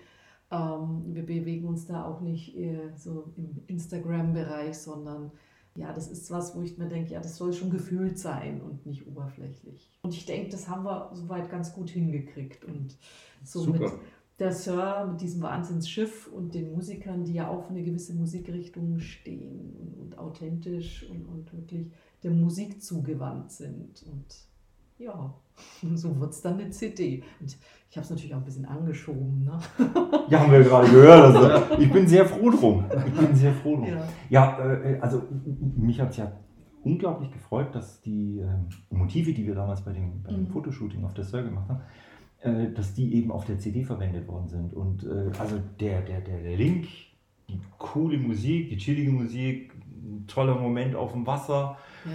[0.52, 5.32] Ähm, wir bewegen uns da auch nicht äh, so im Instagram-Bereich, sondern
[5.76, 8.86] ja, das ist was, wo ich mir denke, ja, das soll schon gefühlt sein und
[8.86, 9.92] nicht oberflächlich.
[10.04, 12.64] Und ich denke, das haben wir soweit ganz gut hingekriegt.
[12.64, 12.96] Und
[13.44, 13.80] so Super.
[13.80, 13.92] mit
[14.40, 19.00] der Sir, mit diesem Wahnsinnsschiff und den Musikern, die ja auch für eine gewisse Musikrichtung
[19.00, 21.92] stehen und, und authentisch und, und wirklich
[22.24, 24.04] der Musik zugewandt sind.
[24.12, 24.26] Und
[24.98, 25.34] ja,
[25.96, 27.24] so wird es dann eine CD.
[27.40, 27.56] Und
[27.90, 29.44] ich habe es natürlich auch ein bisschen angeschoben.
[29.44, 29.60] Ne?
[30.30, 31.36] Ja, haben wir gerade gehört.
[31.36, 32.86] Also, ich bin sehr froh drum.
[33.06, 33.88] Ich bin sehr froh drum.
[33.88, 34.08] Ja.
[34.30, 35.22] Ja, äh, also
[35.76, 36.32] mich hat es ja
[36.84, 40.48] unglaublich gefreut, dass die ähm, Motive, die wir damals bei dem, bei dem Mhm.
[40.48, 41.82] Fotoshooting auf der Sir gemacht haben,
[42.42, 44.74] äh, dass die eben auf der CD verwendet worden sind.
[44.74, 46.88] Und äh, also der, der, der, der Link,
[47.50, 49.73] die coole Musik, die chillige Musik,
[50.04, 52.12] ein toller Moment auf dem Wasser, Ja.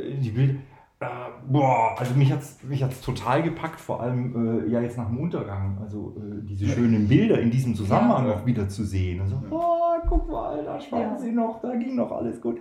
[0.00, 0.54] äh, die Bilder.
[1.00, 1.06] Äh,
[1.50, 5.08] boah, also mich hat es mich hat's total gepackt, vor allem äh, ja jetzt nach
[5.08, 8.36] dem Untergang, also äh, diese schönen Bilder in diesem Zusammenhang Ja.
[8.36, 9.20] noch wieder zu sehen.
[9.20, 9.42] Und so, Ja.
[9.50, 11.18] oh, guck mal, da schwammen Ja.
[11.18, 12.58] sie noch, da ging noch alles gut.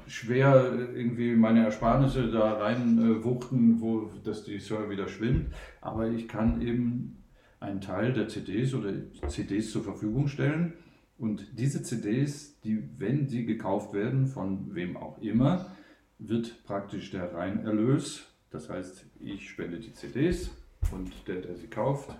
[0.07, 6.09] schwer irgendwie meine Ersparnisse da rein äh, wuchten, wo dass die Server wieder schwimmt, aber
[6.09, 7.23] ich kann eben
[7.59, 8.91] einen Teil der CDs oder
[9.27, 10.73] CDs zur Verfügung stellen.
[11.17, 15.71] Und diese CDs, die wenn sie gekauft werden von wem auch immer,
[16.19, 20.51] wird praktisch der Reinerlös, das heißt, ich spende die CDs
[20.91, 22.15] Und der, der sie kauft,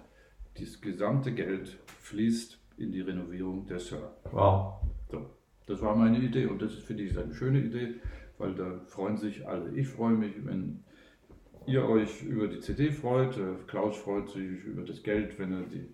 [0.60, 4.16] das gesamte Geld fließt in die Renovierung der Sir.
[4.32, 4.76] Wow.
[5.10, 5.26] So,
[5.68, 7.96] das war meine Idee und das ist, finde ich, eine schöne Idee,
[8.38, 9.72] weil da freuen sich alle.
[9.76, 10.84] Ich freue mich, wenn
[11.66, 13.38] ihr euch über die CD freut.
[13.38, 15.88] Äh, Klaus freut sich über das Geld, wenn er die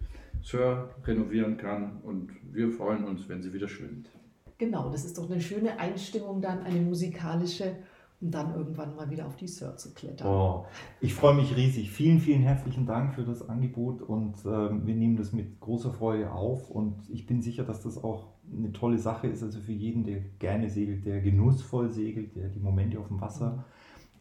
[0.43, 4.09] Sir renovieren kann und wir freuen uns, wenn sie wieder schwimmt.
[4.57, 7.77] Genau, das ist doch eine schöne Einstimmung dann, eine musikalische,
[8.21, 10.27] um dann irgendwann mal wieder auf die Sir zu klettern.
[10.27, 10.65] Oh,
[10.99, 11.89] ich freue mich riesig.
[11.89, 16.31] Vielen, vielen herzlichen Dank für das Angebot und ähm, wir nehmen das mit großer Freude
[16.31, 20.03] auf und ich bin sicher, dass das auch eine tolle Sache ist, also für jeden,
[20.03, 23.65] der gerne segelt, der genussvoll segelt, der die Momente auf dem Wasser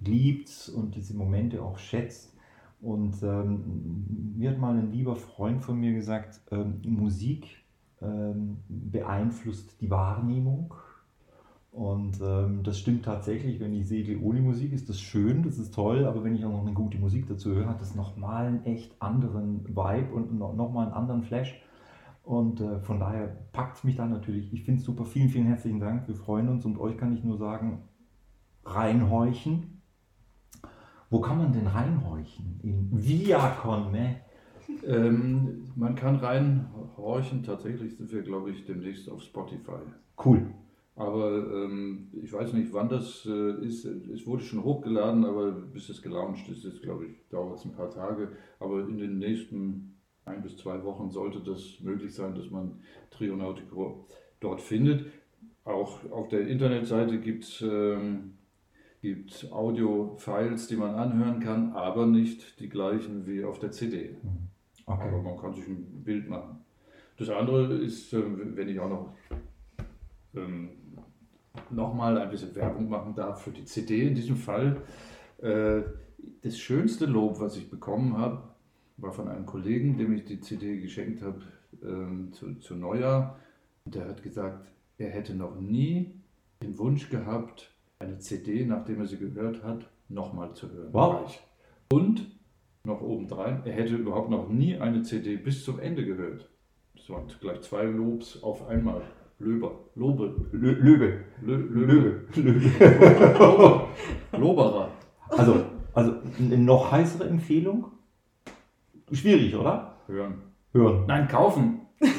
[0.00, 2.34] liebt und diese Momente auch schätzt.
[2.80, 7.64] Und ähm, mir hat mal ein lieber Freund von mir gesagt, ähm, Musik
[8.00, 10.72] ähm, beeinflusst die Wahrnehmung.
[11.72, 15.72] Und ähm, das stimmt tatsächlich, wenn ich segel ohne Musik, ist das schön, das ist
[15.72, 18.64] toll, aber wenn ich auch noch eine gute Musik dazu höre, hat das nochmal einen
[18.64, 21.60] echt anderen Vibe und noch, nochmal einen anderen Flash.
[22.24, 24.52] Und äh, von daher packt es mich dann natürlich.
[24.52, 25.04] Ich finde es super.
[25.04, 26.06] Vielen, vielen herzlichen Dank.
[26.08, 27.82] Wir freuen uns und euch kann ich nur sagen,
[28.64, 29.80] reinhorchen.
[31.08, 32.60] Wo kann man denn reinhorchen?
[32.62, 34.16] In Viacon, ne?
[34.86, 39.80] Ähm, man kann reinhorchen, tatsächlich sind wir, glaube ich, demnächst auf Spotify.
[40.24, 40.46] Cool.
[41.00, 43.86] Aber ähm, ich weiß nicht, wann das äh, ist.
[43.86, 47.72] Es wurde schon hochgeladen, aber bis es gelauncht ist, ist glaube ich, dauert es ein
[47.72, 48.32] paar Tage.
[48.58, 54.06] Aber in den nächsten ein bis zwei Wochen sollte das möglich sein, dass man Trionautico
[54.40, 55.06] dort findet.
[55.64, 58.34] Auch auf der Internetseite gibt es ähm,
[59.50, 64.16] Audio-Files, die man anhören kann, aber nicht die gleichen wie auf der CD.
[64.84, 65.08] Okay.
[65.08, 66.58] Aber man kann sich ein Bild machen.
[67.16, 69.14] Das andere ist, ähm, wenn ich auch noch
[70.34, 70.70] ähm,
[71.70, 74.82] nochmal ein bisschen Werbung machen darf für die CD in diesem Fall.
[75.38, 75.82] Äh,
[76.42, 78.42] das schönste Lob, was ich bekommen habe,
[78.96, 81.42] war von einem Kollegen, dem ich die CD geschenkt habe
[81.82, 83.38] ähm, zu, zu Neujahr.
[83.84, 86.14] Und der hat gesagt, er hätte noch nie
[86.62, 90.92] den Wunsch gehabt, eine CD, nachdem er sie gehört hat, nochmal zu hören.
[90.92, 91.40] Wow.
[91.92, 92.26] Und
[92.84, 96.48] noch obendrein, er hätte überhaupt noch nie eine CD bis zum Ende gehört.
[96.94, 99.02] Das waren gleich zwei Lobs auf einmal.
[99.40, 101.24] Löber, Lobe, Lö Löwe.
[101.40, 102.26] Lö, Löwe.
[102.36, 103.86] Löbe, Löwe.
[104.38, 104.90] Loberer.
[105.30, 107.86] Also, also eine noch heißere Empfehlung?
[109.10, 109.96] Schwierig, oder?
[110.06, 110.34] Hören.
[110.72, 111.06] Hören.
[111.06, 111.80] Nein, kaufen.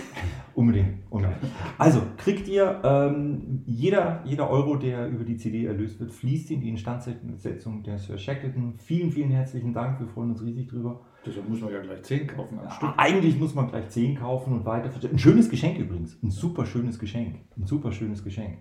[0.56, 0.98] Unbedingt.
[1.12, 1.38] unbedingt.
[1.78, 6.62] Also kriegt ihr ähm, jeder, jeder Euro, der über die CD erlöst wird, fließt in
[6.62, 8.80] die Instandsetzung der Sir Shackleton.
[8.80, 10.00] Vielen, vielen herzlichen Dank.
[10.00, 11.02] Wir freuen uns riesig drüber.
[11.26, 12.94] Deshalb muss man ja gleich 10 kaufen am Stück.
[12.98, 14.90] Eigentlich muss man gleich 10 kaufen und weiter.
[15.08, 16.18] Ein schönes Geschenk übrigens.
[16.24, 17.36] Ein super schönes Geschenk.
[17.58, 18.58] Ein super schönes Geschenk.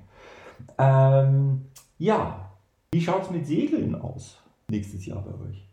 [0.77, 1.62] Ähm,
[1.99, 2.53] ja,
[2.92, 5.66] wie schaut es mit Segeln aus nächstes Jahr bei euch?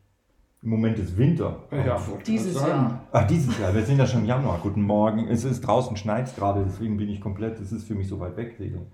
[0.63, 1.63] Im Moment ist Winter.
[1.71, 2.55] Ja, Dieses.
[2.55, 3.01] Jahr.
[3.11, 3.73] Ach, dieses Jahr.
[3.75, 4.59] Wir sind ja schon im Januar.
[4.63, 5.27] Guten Morgen.
[5.27, 8.37] Es ist draußen, schneit gerade, deswegen bin ich komplett, es ist für mich so weit
[8.37, 8.87] weg, Segeln.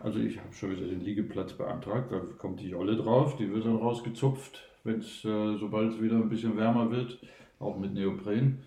[0.00, 3.64] Also ich habe schon wieder den Liegeplatz beantragt, da kommt die Jolle drauf, die wird
[3.64, 7.18] dann rausgezupft, wenn es, äh, sobald es wieder ein bisschen wärmer wird,
[7.58, 8.58] auch mit Neopren.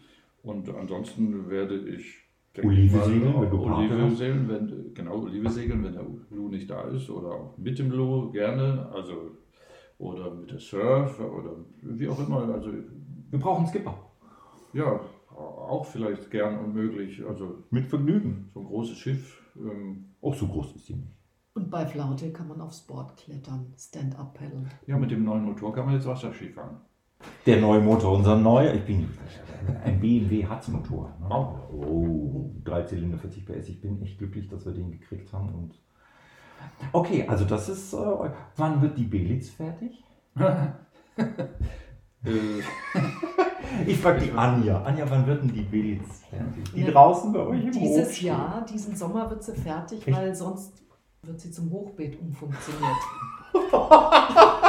[0.43, 3.59] Und ansonsten werde ich denke ich Olive mal, segeln, auch wenn du
[4.49, 8.31] wenn, genau, Olive segeln, wenn der Lou nicht da ist oder auch mit dem Lou
[8.31, 9.31] gerne, also
[9.99, 12.71] oder mit der Surf oder wie auch immer, also
[13.29, 13.95] Wir brauchen einen Skipper.
[14.73, 14.99] ja,
[15.35, 18.49] auch vielleicht gern und möglich, also Mit Vergnügen.
[18.53, 21.16] so ein großes Schiff, ähm, Auch so groß ist sie nicht.
[21.57, 24.69] Und bei Flaute kann man aufs Board klettern, Stand-up-Paddeln.
[24.85, 26.77] ja, mit dem neuen Motor kann man jetzt Wasserski fahren.
[27.47, 29.09] Der neue Motor, unser neuer, ich bin
[29.83, 31.11] ein BMW Hatzmotor.
[31.19, 31.27] Ne?
[31.75, 33.69] Oh, drei Zylinder, 40 PS.
[33.69, 35.49] Ich bin echt glücklich, dass wir den gekriegt haben.
[35.49, 35.73] Und
[36.93, 37.91] okay, also das ist.
[37.93, 40.03] Äh, wann wird die Belitz fertig?
[42.25, 42.61] Äh,
[43.87, 44.81] Ich frage die Anja.
[44.83, 46.71] Anja, wann wird denn die Belitz fertig?
[46.73, 48.27] Die Ja, draußen bei euch im Dieses Hof steht?
[48.27, 50.17] Jahr, diesen Sommer wird sie fertig, Echt?
[50.17, 50.83] weil sonst
[51.27, 52.97] wird sie zum Hochbeet umfunktioniert.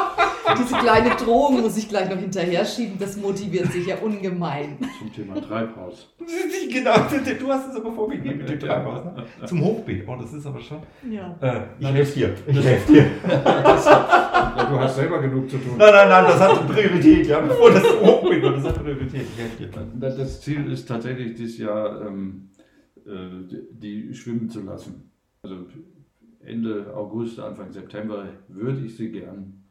[0.58, 4.78] Diese kleine Drohung muss ich gleich noch hinterher schieben, das motiviert sich ja ungemein.
[4.98, 6.08] zum Thema Treibhaus.
[6.70, 9.04] Genau, du hast es aber vorgegeben mit dem Treibhaus.
[9.04, 9.24] Ne?
[9.46, 10.04] Zum Hochbeet.
[10.06, 10.78] Oh, das ist aber schon.
[11.10, 11.36] Ja.
[11.40, 12.34] Äh, ich Nein, helfe dir.
[12.46, 13.06] Ich helfe dir.
[14.70, 15.76] Du hast selber genug zu tun.
[15.78, 17.40] Nein, nein, nein, das hat Priorität, ja.
[17.40, 19.22] Bevor das Hochbeet wird, das hat Priorität.
[19.22, 19.70] Ich helfe dir.
[19.94, 22.50] Das das Ziel ist tatsächlich dieses Jahr, ähm,
[23.06, 25.10] äh, die schwimmen zu lassen.
[25.42, 25.66] Also
[26.40, 29.64] Ende August, Anfang September würde ich sie gern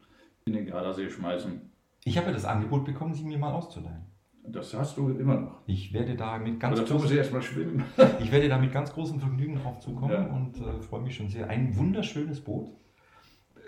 [0.45, 1.61] in den Gardasee schmeißen.
[2.05, 4.05] Ich habe ja das Angebot bekommen, sie mir mal auszuleihen.
[4.49, 5.61] Das hast du immer noch.
[5.67, 7.83] Ich werde da mit ganz dazu muss großem, ich erstmal schwimmen.
[8.21, 10.25] ich werde da mit ganz großem Vergnügen drauf zukommen Ja.
[10.27, 11.49] und äh, freue mich schon sehr.
[11.49, 12.69] Ein wunderschönes Boot.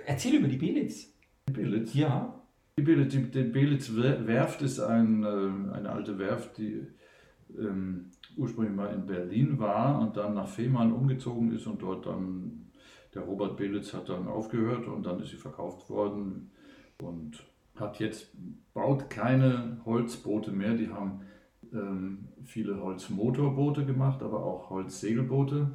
[0.06, 1.14] Erzähl über die Belitz.
[1.52, 1.94] Belitz.
[1.94, 2.42] Ja.
[2.78, 6.88] Die Belitz, die, die Belitz Werft ist ein, äh, eine alte Werft, die
[7.58, 12.69] ähm, ursprünglich mal in Berlin war und dann nach Fehmarn umgezogen ist und dort dann
[13.14, 16.52] der Robert Belitz hat dann aufgehört und dann ist sie verkauft worden
[17.02, 17.44] und
[17.76, 18.36] hat jetzt,
[18.74, 20.74] baut keine Holzboote mehr.
[20.76, 21.22] Die haben
[21.74, 25.72] ähm, viele Holzmotorboote gemacht, aber auch Holzsegelboote.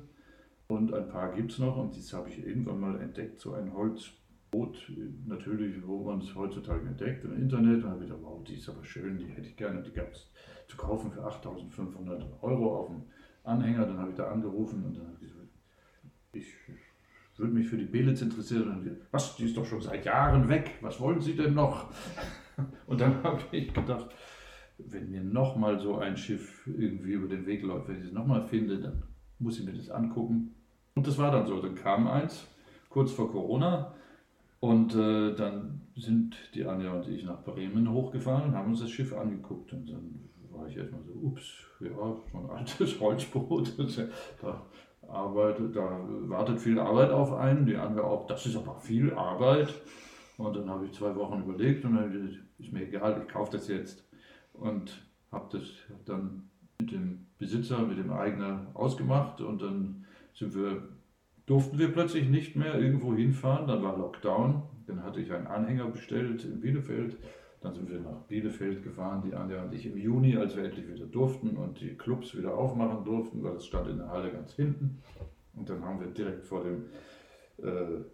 [0.69, 3.75] Und ein paar gibt es noch und das habe ich irgendwann mal entdeckt, so ein
[3.75, 4.93] Holzboot,
[5.27, 7.85] natürlich, wo man es heutzutage entdeckt im Internet.
[7.85, 9.83] Und habe ich gedacht, wow, die ist aber schön, die hätte ich gerne.
[9.83, 10.31] Die gab es
[10.69, 13.03] zu kaufen für 8500 Euro auf dem
[13.43, 13.87] Anhänger.
[13.87, 15.49] Dann habe ich da angerufen und dann habe ich gesagt,
[16.33, 16.47] ich
[17.39, 18.69] würde mich für die Belitz interessieren.
[18.69, 21.91] Und dann, was, die ist doch schon seit Jahren weg, was wollen Sie denn noch?
[22.87, 24.07] Und dann habe ich gedacht,
[24.79, 28.47] wenn mir nochmal so ein Schiff irgendwie über den Weg läuft, wenn ich es nochmal
[28.47, 29.03] finde, dann
[29.39, 30.55] muss ich mir das angucken.
[30.95, 31.61] Und das war dann so.
[31.61, 32.47] Dann kam eins,
[32.89, 33.95] kurz vor Corona.
[34.61, 38.91] Und äh, dann sind die Anja und ich nach Bremen hochgefahren und haben uns das
[38.91, 39.73] Schiff angeguckt.
[39.73, 43.75] Und dann war ich erstmal so, ups, ja, so ein altes Holzboot.
[44.41, 44.63] da,
[45.09, 47.67] arbeitet, da wartet viel Arbeit auf einen.
[47.67, 49.75] Die Anja auch, das ist aber viel Arbeit.
[50.37, 53.69] Und dann habe ich zwei Wochen überlegt und dann ist mir egal, ich kaufe das
[53.69, 54.05] jetzt.
[54.53, 55.63] Und habe das
[56.05, 56.49] dann
[56.81, 60.89] mit dem Besitzer, mit dem Eigner ausgemacht und dann sind wir,
[61.47, 65.87] durften wir plötzlich nicht mehr irgendwo hinfahren, dann war Lockdown, dann hatte ich einen Anhänger
[65.87, 67.17] bestellt in Bielefeld,
[67.65, 70.87] dann sind wir nach Bielefeld gefahren, die Anja und ich im Juni, als wir endlich
[70.87, 74.53] wieder durften und die Clubs wieder aufmachen durften, weil es stand in der Halle ganz
[74.53, 75.03] hinten
[75.55, 76.85] und dann haben wir direkt vor dem
[77.59, 78.05] äh,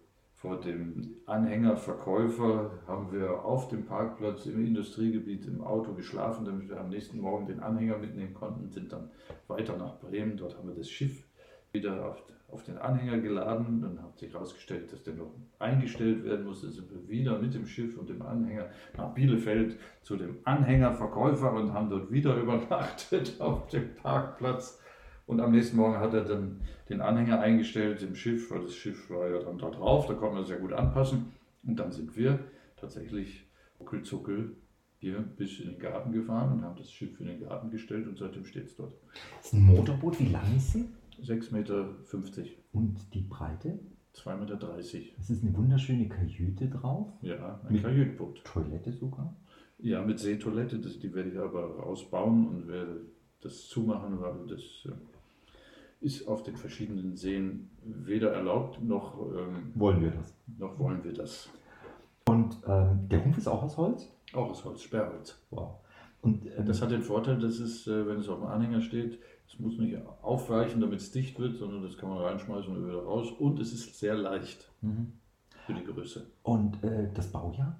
[0.41, 6.79] vor dem Anhängerverkäufer haben wir auf dem Parkplatz im Industriegebiet im Auto geschlafen, damit wir
[6.79, 9.11] am nächsten Morgen den Anhänger mitnehmen konnten, sind dann
[9.47, 10.37] weiter nach Bremen.
[10.37, 11.27] Dort haben wir das Schiff
[11.71, 13.81] wieder auf, auf den Anhänger geladen.
[13.81, 16.69] Dann hat sich herausgestellt, dass der noch eingestellt werden musste.
[16.69, 21.73] Sind wir wieder mit dem Schiff und dem Anhänger nach Bielefeld zu dem Anhängerverkäufer und
[21.73, 24.79] haben dort wieder übernachtet auf dem Parkplatz.
[25.25, 29.09] Und am nächsten Morgen hat er dann den Anhänger eingestellt im Schiff, weil das Schiff
[29.09, 31.31] war ja dann da drauf, da konnte man sehr gut anpassen.
[31.63, 32.39] Und dann sind wir
[32.75, 33.45] tatsächlich
[33.79, 34.57] ruckelzuckel
[34.97, 38.17] hier bis in den Garten gefahren und haben das Schiff in den Garten gestellt und
[38.17, 38.93] seitdem steht es dort.
[39.37, 40.85] Das ist ein Motorboot, wie lang ist sie?
[41.23, 41.89] 6,50 Meter.
[42.73, 43.79] Und die Breite?
[44.15, 44.77] 2,30 Meter.
[44.77, 47.07] Es ist eine wunderschöne Kajüte drauf.
[47.21, 48.43] Ja, ein Kajütboot.
[48.43, 49.35] Toilette sogar?
[49.79, 53.01] Ja, mit Seetoilette, das, die werde ich aber ausbauen und werde
[53.41, 60.01] das zumachen, weil das äh, ist auf den verschiedenen Seen weder erlaubt noch ähm, wollen
[60.01, 60.35] wir das.
[60.59, 61.49] Noch wollen wir das.
[62.27, 64.11] Und ähm, der Rumpf ist auch aus Holz?
[64.33, 65.39] Auch aus Holz, Sperrholz.
[65.49, 65.79] Wow.
[66.21, 69.19] Und ähm, das hat den Vorteil, dass es, äh, wenn es auf dem Anhänger steht,
[69.51, 73.03] es muss nicht aufweichen, damit es dicht wird, sondern das kann man reinschmeißen und wieder
[73.03, 73.31] raus.
[73.31, 75.13] Und es ist sehr leicht mhm.
[75.65, 76.25] für die Größe.
[76.43, 77.77] Und äh, das Baujahr?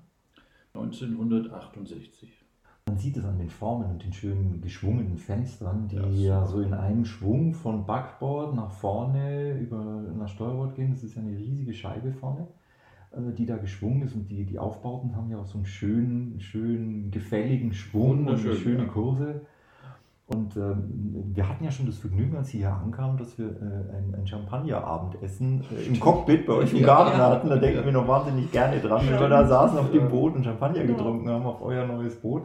[0.73, 2.29] 1968.
[2.88, 6.62] Man sieht es an den Formen und den schönen geschwungenen Fenstern, die ja, ja so
[6.62, 10.91] in einem Schwung von Backbord nach vorne über nach Steuerbord gehen.
[10.91, 12.47] Das ist ja eine riesige Scheibe vorne,
[13.12, 16.39] äh, die da geschwungen ist und die, die Aufbauten haben ja auch so einen schönen,
[16.41, 18.89] schönen gefälligen Schwung und eine schöne ja.
[18.89, 19.45] Kurse.
[20.33, 23.97] Und ähm, wir hatten ja schon das Vergnügen, als Sie hier ankamen, dass wir äh,
[23.97, 27.29] ein, ein Champagnerabendessen äh, im Cockpit bei euch im Garten ja.
[27.29, 27.49] hatten.
[27.49, 30.45] Da denken wir noch wahnsinnig gerne dran, wenn wir da saßen auf dem Boot und
[30.45, 32.43] Champagner getrunken haben auf euer neues Boot.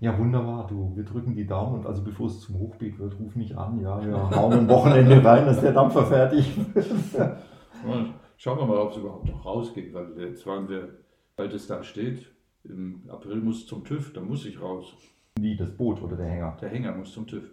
[0.00, 3.36] Ja, wunderbar, du, wir drücken die Daumen und also bevor es zum Hochbeet wird, ruf
[3.36, 6.58] mich an, ja, wir hauen ein Wochenende rein, dass der Dampfer fertig
[8.36, 10.88] Schauen wir mal, ob es überhaupt noch rausgeht, weil jetzt waren wir,
[11.36, 12.30] weil das da steht,
[12.64, 14.94] im April muss es zum TÜV, da muss ich raus.
[15.40, 16.56] Wie, das Boot oder der Hänger?
[16.60, 17.44] Der Hänger muss zum TÜV.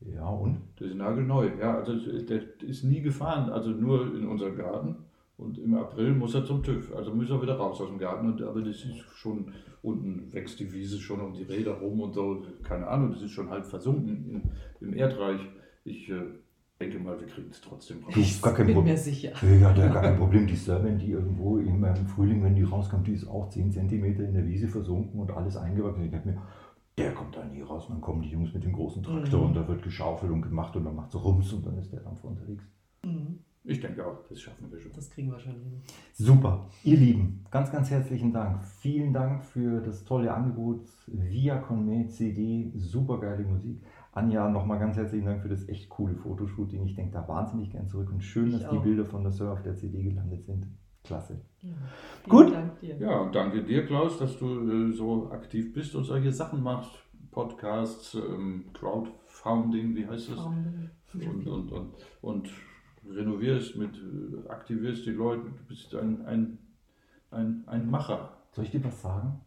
[0.00, 0.58] Ja, und?
[0.78, 4.96] Der ist nagelneu, ja, also der ist nie gefahren, also nur in unserem Garten.
[5.36, 8.26] Und im April muss er zum TÜV, also muss er wieder raus aus dem Garten.
[8.26, 12.12] Und, aber das ist schon, unten wächst die Wiese schon um die Räder rum und
[12.12, 14.42] so, keine Ahnung, das ist schon halb versunken in,
[14.80, 15.40] im Erdreich.
[15.84, 16.22] Ich äh,
[16.80, 18.16] denke mal, wir kriegen es trotzdem raus.
[18.16, 18.94] Ich gar kein bin Problem.
[18.94, 19.30] mir sicher.
[19.60, 20.46] Ja, der gar kein Problem.
[20.48, 24.04] Die Serven, die irgendwo im, im Frühling, wenn die rauskommt, die ist auch 10 cm
[24.04, 26.04] in der Wiese versunken und alles eingewachsen.
[26.04, 26.42] Ich denke mir,
[26.98, 27.86] der kommt da nie raus.
[27.86, 29.46] Und dann kommen die Jungs mit dem großen Traktor mhm.
[29.46, 32.00] und da wird geschaufelt und gemacht und dann macht es Rums und dann ist der
[32.00, 32.64] Dampfer unterwegs.
[33.04, 33.38] Mhm.
[33.64, 34.92] Ich denke auch, das schaffen wir schon.
[34.94, 35.82] Das kriegen wir schon hin.
[36.14, 36.66] Super.
[36.84, 38.64] Ihr Lieben, ganz, ganz herzlichen Dank.
[38.64, 42.72] Vielen Dank für das tolle Angebot via Conme CD.
[42.76, 43.82] Super geile Musik.
[44.12, 46.84] Anja, nochmal ganz herzlichen Dank für das echt coole Fotoshooting.
[46.86, 48.72] Ich denke da wahnsinnig gern zurück und schön, ich dass auch.
[48.72, 50.66] die Bilder von der Sir auf der CD gelandet sind.
[51.04, 51.40] Klasse.
[51.62, 51.72] Ja.
[52.28, 52.52] Gut.
[52.52, 52.96] Dank dir.
[52.98, 56.90] Ja, und danke dir, Klaus, dass du äh, so aktiv bist und solche Sachen machst.
[57.30, 60.38] Podcasts, ähm, Crowdfunding, wie heißt das?
[60.38, 62.50] Und, und, und, und
[63.08, 66.58] renovierst, mit, äh, aktivierst die Leute, du bist ein, ein,
[67.30, 68.30] ein, ein Macher.
[68.52, 69.40] Soll ich dir was sagen?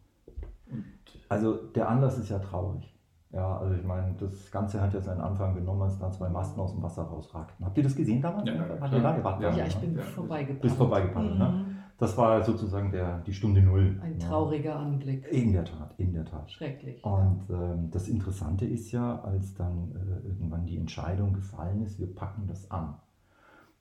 [1.28, 2.91] Also der Anlass ist ja traurig.
[3.32, 6.60] Ja, also ich meine, das Ganze hat ja seinen Anfang genommen, als da zwei Masten
[6.60, 7.64] aus dem Wasser rausragten.
[7.64, 8.46] Habt ihr das gesehen damals?
[8.46, 8.60] Ja, ja,
[8.92, 9.42] ihr da gewartet?
[9.42, 10.02] Ja, Ja, ich bin ja.
[10.02, 10.60] vorbeigepaddelt.
[10.62, 11.48] Bist vorbeigepaddelt, ne?
[11.48, 11.76] Mhm.
[11.98, 13.98] Das war sozusagen der, die Stunde Null.
[14.02, 14.26] Ein Ja.
[14.28, 15.26] trauriger Anblick.
[15.30, 16.50] In der Tat, in der Tat.
[16.50, 17.02] Schrecklich.
[17.04, 22.12] Und ähm, das Interessante ist ja, als dann äh, irgendwann die Entscheidung gefallen ist, wir
[22.14, 22.94] packen das an.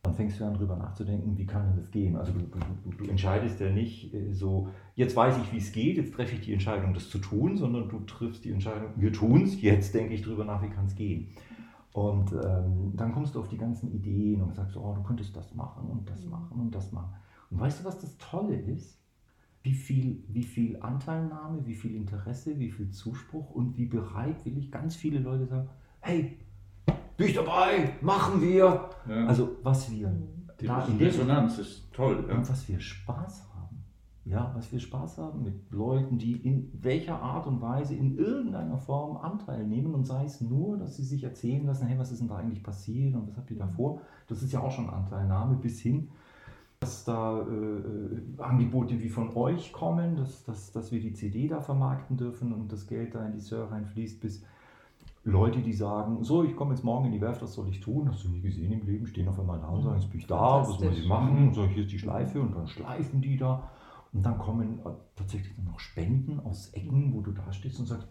[0.04, 2.16] Dann fängst du an drüber nachzudenken, wie kann denn das gehen?
[2.16, 5.98] Also du, du, du, entscheidest ja nicht äh, so, jetzt weiß ich, wie es geht,
[5.98, 9.44] jetzt treffe ich die Entscheidung, das zu tun, sondern du triffst die Entscheidung, wir tun
[9.44, 11.28] es, jetzt denke ich drüber nach, wie kann es gehen.
[11.94, 15.54] Und ähm, dann kommst du auf die ganzen Ideen und sagst, oh, du könntest das
[15.54, 17.14] machen und das machen und das machen.
[17.50, 18.98] Und weißt du, was das Tolle ist?
[19.62, 24.96] Wie viel, wie viel Anteilnahme, wie viel Interesse, wie viel Zuspruch und wie bereitwillig ganz
[24.96, 26.40] viele Leute sagen, hey,
[27.18, 28.90] bin ich dabei, machen wir.
[29.08, 29.26] Ja.
[29.28, 30.12] Also was wir
[30.62, 32.26] die da in Resonanz ist toll.
[32.28, 32.36] Ja.
[32.36, 33.84] und was wir Spaß haben.
[34.24, 38.78] Ja, was wir Spaß haben mit Leuten, die in welcher Art und Weise in irgendeiner
[38.78, 42.22] Form Anteil nehmen und sei es nur, dass sie sich erzählen lassen, hey, was ist
[42.22, 44.02] denn da eigentlich passiert und was habt ihr da vor?
[44.28, 46.10] Das ist ja auch schon Anteilnahme bis hin,
[46.80, 51.48] dass da äh, äh, Angebote wie von euch kommen, dass, dass, dass wir die CD
[51.48, 54.44] da vermarkten dürfen und das Geld da in die Server reinfließt, bis
[55.24, 58.10] Leute, die sagen, so, ich komme jetzt morgen in die Werft, was soll ich tun?
[58.10, 60.28] Hast du nie gesehen im Leben, stehen auf einmal da und sagen, jetzt bin ich
[60.28, 61.54] da, was muss ich machen?
[61.54, 63.70] So, hier ist die Schleife und dann schleifen die da.
[64.14, 67.86] Und dann kommen äh, tatsächlich dann noch Spenden aus Ecken, wo du da stehst und
[67.86, 68.08] sagst,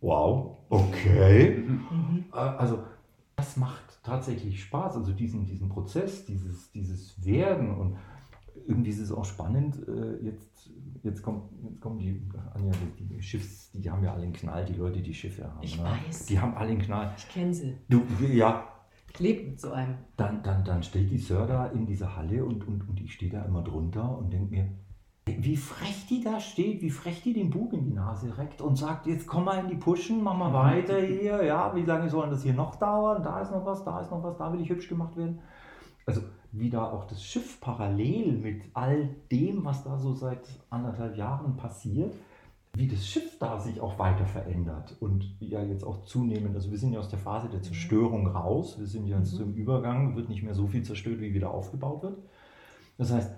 [0.00, 1.64] wow, okay.
[1.66, 2.24] Mhm.
[2.32, 2.78] Äh, Also
[3.34, 7.96] das macht tatsächlich Spaß, also diesen, diesen Prozess, dieses, dieses Werden und
[8.66, 10.70] irgendwie ist es auch spannend, äh, jetzt,
[11.02, 12.22] jetzt, kommt, jetzt kommen die,
[12.54, 15.62] Anja, die, die Schiffs, die haben ja alle einen Knall, die Leute, die Schiffe haben.
[15.62, 15.84] Ich ne?
[15.84, 16.26] weiß.
[16.26, 17.12] Die haben alle einen Knall.
[17.16, 17.76] Ich kenne sie.
[17.88, 18.68] Du, ja,
[19.12, 19.96] Ich lebe mit so einem.
[20.16, 23.30] dann, dann, dann steht die Sir da in dieser Halle und, und, und ich stehe
[23.30, 24.68] da immer drunter und denke mir,
[25.24, 28.76] wie frech die da steht, wie frech die den Bug in die Nase reckt und
[28.76, 32.28] sagt, jetzt komm mal in die Puschen, mach mal weiter hier, ja, wie lange soll
[32.28, 34.68] das hier noch dauern, da ist noch was, da ist noch was, da will ich
[34.68, 35.38] hübsch gemacht werden.
[36.06, 36.22] Also
[36.52, 41.56] wie da auch das Schiff parallel mit all dem, was da so seit anderthalb Jahren
[41.56, 42.14] passiert,
[42.74, 46.78] wie das Schiff da sich auch weiter verändert und ja jetzt auch zunehmend, also wir
[46.78, 49.42] sind ja aus der Phase der Zerstörung raus, wir sind ja jetzt Mhm.
[49.42, 52.18] im Übergang, wird nicht mehr so viel zerstört, wie wieder aufgebaut wird.
[52.98, 53.30] Das heißt,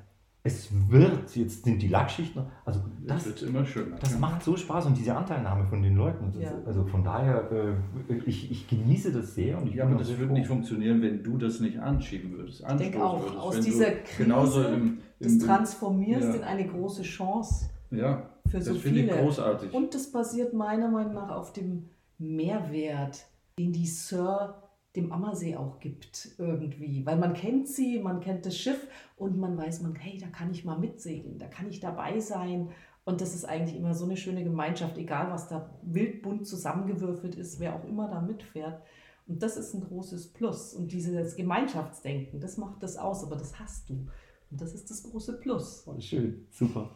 [0.47, 3.97] es wird, jetzt sind die Lackschichten, also Das das, wird immer schöner.
[3.99, 4.19] das ja.
[4.19, 6.53] macht so Spaß und diese Anteilnahme von den Leuten, Ja.
[6.67, 10.27] also von daher, äh, ich, ich genieße das sehr und ich Ja, aber das würde
[10.27, 10.33] froh.
[10.35, 12.61] nicht funktionieren, wenn du das nicht anschieben würdest.
[12.61, 13.39] Ich denke auch, würdest.
[13.39, 16.35] aus dieser Krise genauso im, Das im, transformierst ja.
[16.35, 19.23] in eine große Chance Ja, für das so finde ich viele.
[19.23, 19.73] großartig.
[19.73, 21.89] Und das basiert meiner Meinung nach auf dem
[22.19, 23.25] Mehrwert,
[23.59, 24.55] den die Sir
[24.97, 27.05] dem Ammersee auch gibt irgendwie.
[27.05, 28.87] Weil man kennt sie, man kennt das Schiff
[29.17, 32.71] und man weiß, man, hey, da kann ich mal mitsegeln, da kann ich dabei sein.
[33.05, 37.61] Und das ist eigentlich immer so eine schöne Gemeinschaft, egal was da wildbunt zusammengewürfelt ist,
[37.61, 38.83] wer auch immer da mitfährt.
[39.27, 40.75] Und das ist ein großes Plus.
[40.75, 44.07] Und dieses Gemeinschaftsdenken, das macht das aus, aber das hast du.
[44.51, 45.81] Und das ist das große Plus.
[45.83, 46.91] Voll schön, super.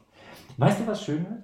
[0.56, 1.42] Weißt du, was schön wird?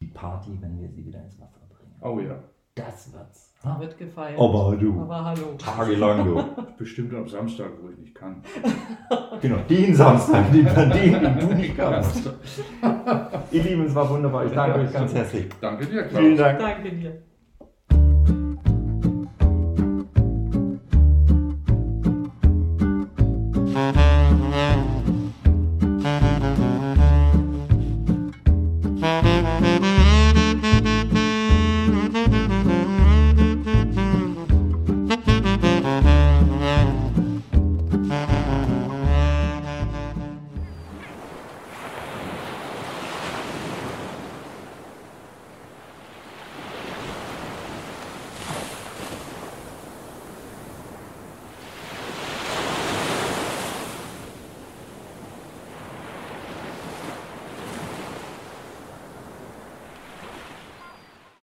[0.00, 1.96] Die Party, wenn wir sie wieder ins Wasser bringen.
[2.02, 2.42] Oh ja,
[2.74, 3.47] Das wird's.
[3.62, 4.38] Da wird gefeiert.
[4.38, 5.54] Aber du, Aber hallo.
[5.58, 6.44] tagelang du.
[6.78, 8.42] bestimmt am Samstag, wo ich nicht kann.
[9.40, 12.28] Genau, den Samstag, den, den, den du nicht kannst.
[13.52, 14.46] Ihr Lieben, es war wunderbar.
[14.46, 15.46] Ich danke euch ganz herzlich.
[15.60, 16.20] Danke dir, Klaus.
[16.20, 16.58] Vielen Dank.
[16.58, 17.22] Danke dir.